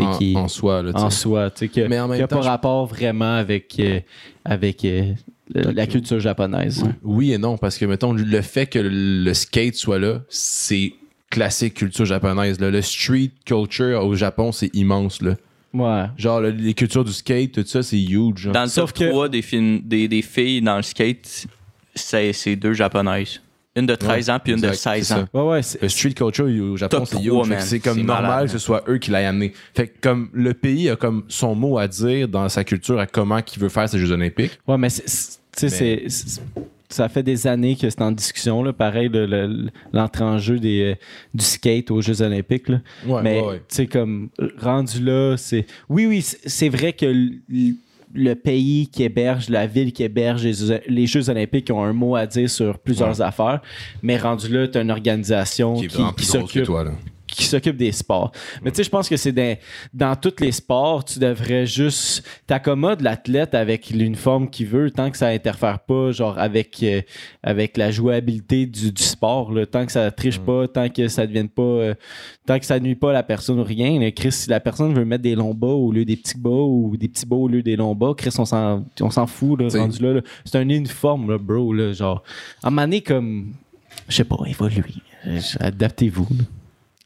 [0.00, 2.26] en, qui en soi, là, en soi, tu sais, que- Mais en même qui a
[2.28, 4.00] temps, pas je- rapport vraiment avec euh,
[4.44, 5.12] avec euh,
[5.54, 6.82] la culture japonaise.
[7.02, 10.94] Oui et non, parce que, mettons, le fait que le skate soit là, c'est
[11.32, 12.60] classique culture japonaise.
[12.60, 12.70] là.
[12.70, 15.20] Le street culture au Japon, c'est immense.
[15.22, 15.34] Là.
[15.74, 16.04] Ouais.
[16.18, 18.36] Genre, le- les cultures du skate, tout ça, c'est huge.
[18.36, 18.52] genre.
[18.52, 21.46] Dans le Sauf top que- 3 des, films, des, des filles dans le skate,
[21.94, 23.40] c'est c'est deux japonaises.
[23.74, 25.28] Une de 13 ans puis une de Exact, 16 c'est ans.
[25.32, 27.56] Ouais, ouais, c'est- Le street culture au Japon, Top c'est 3, huge.
[27.60, 29.54] C'est comme C'est normal malade, que ce soit eux qui l'aient amené.
[29.74, 33.06] Fait que comme le pays a comme son mot à dire dans sa culture à
[33.06, 34.58] comment il veut faire ses Jeux Olympiques.
[34.68, 35.40] Ouais, mais c'est-
[36.94, 38.62] ça fait des années que c'est en discussion.
[38.62, 38.72] Là.
[38.72, 40.94] Pareil, le- le- l'entrée en jeu des, euh,
[41.34, 42.68] du skate aux Jeux Olympiques.
[42.68, 42.80] Là.
[43.06, 43.58] Ouais, mais ouais, ouais.
[43.68, 44.28] tu sais, comme
[44.58, 45.66] rendu là, c'est.
[45.88, 47.12] Oui, oui, c'est vrai que
[48.14, 52.14] le pays qui héberge, la ville qui héberge les, les Jeux Olympiques ont un mot
[52.14, 53.62] à dire sur plusieurs affaires.
[54.02, 56.84] Mais rendu là, tu as une organisation Qui qui, qui plus grosse que s'occupe toi,
[56.84, 56.90] là.
[57.32, 58.30] Qui s'occupe des sports.
[58.62, 59.56] Mais tu sais, je pense que c'est dans,
[59.94, 65.16] dans tous les sports, tu devrais juste t'accommodes l'athlète avec l'uniforme qu'il veut tant que
[65.16, 67.00] ça interfère pas genre avec euh,
[67.42, 71.26] avec la jouabilité du, du sport là, tant que ça triche pas, tant que ça
[71.26, 71.94] devienne pas euh,
[72.46, 73.98] tant que ça nuit pas à la personne ou rien.
[73.98, 74.10] là.
[74.10, 76.96] Chris, si la personne veut mettre des longs bas au lieu des petits bas ou
[76.98, 79.68] des petits bas au lieu des longs bas, Chris, on s'en on s'en fout là,
[79.68, 80.20] rendu là, là.
[80.44, 82.22] C'est un uniforme là, bro là, genre
[82.62, 83.54] à un moment donné, comme
[84.08, 84.84] je sais pas, évolue.
[85.60, 86.28] Adaptez-vous.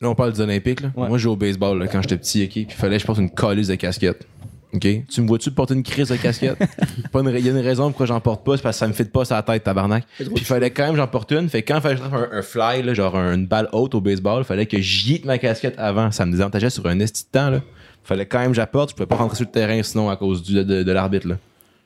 [0.01, 0.09] Là.
[0.11, 0.81] On parle des Olympiques.
[0.81, 0.91] Là.
[0.97, 1.09] Ouais.
[1.09, 2.51] Moi, je jouais au baseball là, quand j'étais petit, OK?
[2.51, 4.27] Puis il fallait que je porte une calice de casquette.
[4.75, 4.87] OK?
[5.09, 6.59] Tu me vois-tu porter une crise de casquette?
[7.15, 9.05] Il y a une raison pourquoi j'en porte pas, c'est parce que ça me fit
[9.05, 10.05] pas sur la tête, tabarnak.
[10.19, 11.49] Puis il fallait quand même j'en porte une.
[11.49, 13.95] Fait que quand il fallait que je un, un fly, là, genre une balle haute
[13.95, 16.11] au baseball, il fallait que j'y ma casquette avant.
[16.11, 17.51] Ça me désavantageait sur un esti de temps.
[17.51, 17.63] Là.
[18.05, 18.91] fallait quand même que j'apporte.
[18.91, 21.29] Je pouvais pas rentrer sur le terrain sinon à cause du, de, de l'arbitre.
[21.29, 21.37] Là.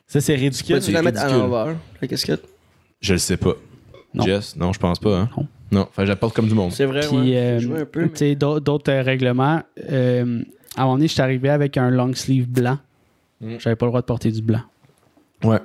[0.07, 0.75] Ça, c'est ridicule.
[0.75, 2.43] Peux-tu la mettre à l'envers, la casquette?
[2.99, 3.53] Je le sais pas.
[4.13, 4.25] Non.
[4.25, 4.55] Jess?
[4.57, 5.17] Non, je pense pas.
[5.17, 5.29] Hein?
[5.37, 5.47] Non.
[5.71, 6.71] Non, que j'apporte comme du monde.
[6.73, 7.37] C'est vrai, Puis, ouais.
[7.37, 7.85] euh,
[8.19, 9.61] mais- d'autres d'autres, euh, règlements.
[9.89, 10.41] euh,
[10.75, 12.77] à un moment donné, je suis arrivé avec un long sleeve blanc.
[13.39, 13.55] Mm.
[13.59, 14.61] J'avais pas le droit de porter du blanc.
[15.43, 15.59] Ouais.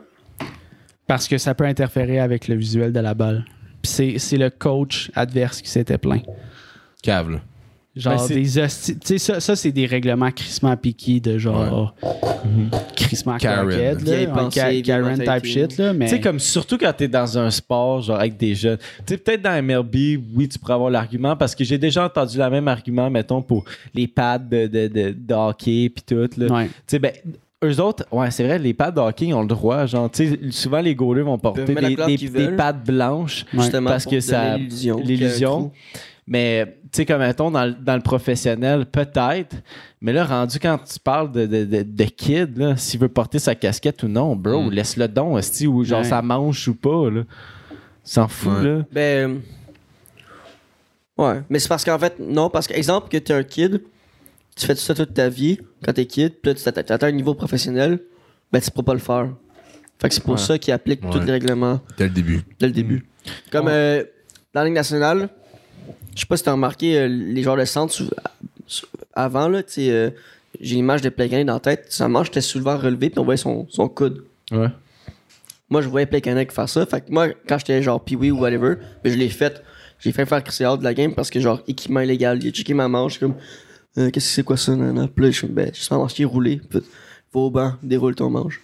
[1.07, 3.45] Parce que ça peut interférer avec le visuel de la balle.
[3.83, 6.25] Puis c'est, c'est le coach adverse qui s'était plaint.
[7.03, 7.41] Cave, là.
[7.97, 8.99] Ben, Genre c'est- des hosties.
[8.99, 11.95] Tu sais, ça, ça, c'est des règlements crissement piqués de genre.
[12.95, 13.71] Crissement Karen.
[13.71, 13.97] Karen.
[13.99, 15.95] Vieille Là, pensée, Karen type shit, là.
[15.95, 16.05] Mais.
[16.05, 18.77] Tu sais, comme surtout quand t'es dans un sport, genre avec des jeunes.
[19.07, 22.37] Tu sais, peut-être dans MLB, oui, tu pourrais avoir l'argument parce que j'ai déjà entendu
[22.37, 26.29] le même argument, mettons, pour les pads de, de, de, de hockey puis tout.
[26.39, 26.47] Là.
[26.55, 26.67] Ouais.
[26.67, 27.13] Tu sais, ben.
[27.65, 29.87] Eux autres, ouais, c'est vrai, les pads de hockey ils ont le droit.
[29.87, 34.13] Genre, tu sais, souvent les goalers vont porter des, des, pads blanches Justement, parce pour
[34.13, 34.59] que ça.
[34.59, 35.73] l'illusion
[36.29, 39.55] Mais, tu sais, comme mettons, dans, le- dans le professionnel, peut-être.
[40.01, 43.39] Mais là, rendu quand tu parles de, de, de, de kid, là, s'il veut porter
[43.39, 44.71] sa casquette ou non, bro, Mm.
[44.73, 46.05] laisse-le don, esti, ou genre Ouais.
[46.09, 47.23] ça manche ou pas, là.
[48.03, 48.65] S'en fout, Ouais.
[48.65, 48.83] là.
[48.91, 49.41] Ben.
[51.19, 53.81] Ouais, mais c'est parce qu'en fait, non, parce que, exemple, que t'es un kid,
[54.55, 57.13] tu fais tout ça toute ta vie quand t'es kid, puis là, tu t'atteins un
[57.13, 58.01] niveau professionnel,
[58.53, 59.29] ben, tu pourras pas le faire.
[59.99, 60.39] Fait que c'est pour Ouais.
[60.39, 62.43] ça qu'ils appliquent tous les règlements Dès le début.
[62.59, 63.07] dès le début.
[63.51, 64.05] Comme euh,
[64.53, 65.31] dans la Ligue nationale,
[66.17, 67.95] je sais pas si t'as remarqué, euh, les joueurs de centre,
[69.13, 70.11] avant, là, tu sais, euh,
[70.61, 73.37] j'ai l'image de Plekanec dans la tête, sa manche était souvent relevée, puis on voyait
[73.37, 74.25] son, son coude.
[74.51, 74.69] Ouais.
[75.69, 76.87] Moi, je voyais Plekanec faire ça.
[76.87, 79.63] Fait que moi, quand j'étais genre pee ou whatever, ben, je l'ai fait.
[79.99, 82.43] J'ai fait faire Chris de la game parce que, genre, équipement illégal.
[82.43, 83.35] Il a checké ma manche, comme,
[83.99, 85.09] euh, qu'est-ce que c'est quoi ça, nana?
[85.09, 86.61] Puis là, je suis ben, je suis en manche roulé.
[86.71, 86.81] Puis,
[87.33, 88.61] va au banc, déroule ton manche.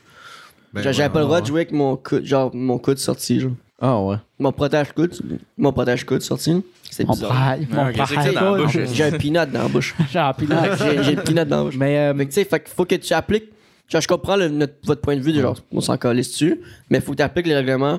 [0.73, 1.43] Ben, J'avais ouais, pas le droit ouais.
[1.43, 3.53] de jouer avec mon coude, genre, mon coude sorti, genre.
[3.85, 4.16] Ah ouais.
[4.39, 5.12] Mon protège-coude,
[5.59, 6.62] mon protège-coude sorti.
[6.89, 7.57] C'est Mon bizarre.
[7.70, 8.78] Mon Ah, qu'est-ce que c'est dans la bouche?
[8.93, 9.95] J'ai un peanut dans la bouche.
[10.12, 10.57] J'ai un peanut.
[10.78, 11.76] J'ai j'ai le peanut dans la bouche.
[11.76, 13.49] Mais, euh, Fait que, tu sais, fait qu'il faut que tu appliques.
[13.89, 16.61] Genre, je comprends le- notre- votre point de vue, de genre, on s'en calisse dessus,
[16.91, 17.99] mais il faut que tu appliques les règlements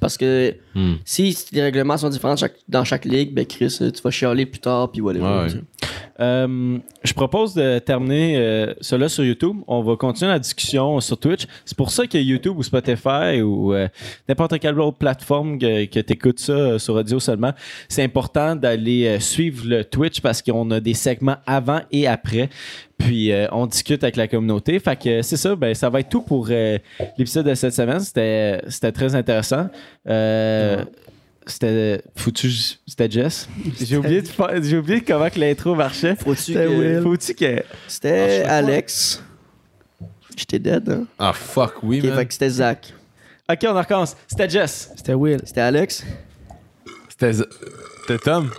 [0.00, 0.94] parce que Hmm.
[1.04, 4.44] si les règlements sont différents chaque- dans chaque ligue, ben Chris, euh, tu vas chialer
[4.46, 5.24] plus tard, puis whatever.
[5.24, 5.46] Ouais.
[5.46, 5.62] tu sais.
[6.22, 9.56] Euh, je propose de terminer euh, cela sur YouTube.
[9.66, 11.46] On va continuer la discussion sur Twitch.
[11.64, 13.88] C'est pour ça que YouTube ou Spotify ou euh,
[14.28, 17.52] n'importe quelle autre plateforme que, tu écoutes ça sur audio seulement,
[17.88, 22.48] c'est important d'aller suivre le Twitch parce qu'on a des segments avant et après.
[22.98, 24.78] Puis on discute avec la communauté.
[24.78, 26.48] Fait que c'est ça, ben, ça va être tout pour
[27.18, 28.00] l'épisode de cette semaine.
[28.00, 29.68] C'était très intéressant.
[31.46, 32.50] C'était foutu,
[32.86, 33.48] c'était Jess.
[33.80, 34.28] J'ai oublié, de
[34.62, 36.14] j'ai oublié comment que l'intro marchait.
[36.16, 37.02] Faut-tu C'était que- Will.
[37.02, 37.62] Faut-tu que.
[37.88, 39.22] C'était Alex.
[40.36, 41.04] J'étais dead, hein?
[41.18, 42.16] Ah, fuck, oui, Ok, man.
[42.18, 42.94] fait que c'était Zach.
[43.50, 44.16] Ok, on recommence.
[44.28, 44.90] C'était Jess.
[44.96, 45.40] C'était Will.
[45.44, 46.04] C'était Alex.
[47.08, 48.50] C'était c'était Tom.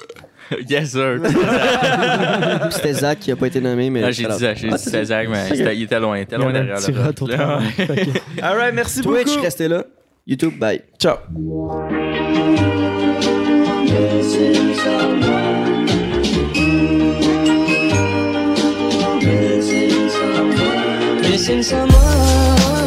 [0.70, 1.20] yes, sir.
[2.72, 4.04] C'était Zach qui a pas été nommé, mais.
[4.04, 6.38] Ah, j'ai dit Zach, j'ai dit c'était Zach, mais c'était- il était loin, il était
[6.38, 6.76] loin derrière.
[6.78, 7.60] petit là.
[8.42, 9.42] Alright, merci Twitch, beaucoup.
[9.42, 9.86] restez là.
[10.28, 10.82] YouTube, bye.
[11.00, 11.18] Ciao.
[21.34, 22.83] Missing someone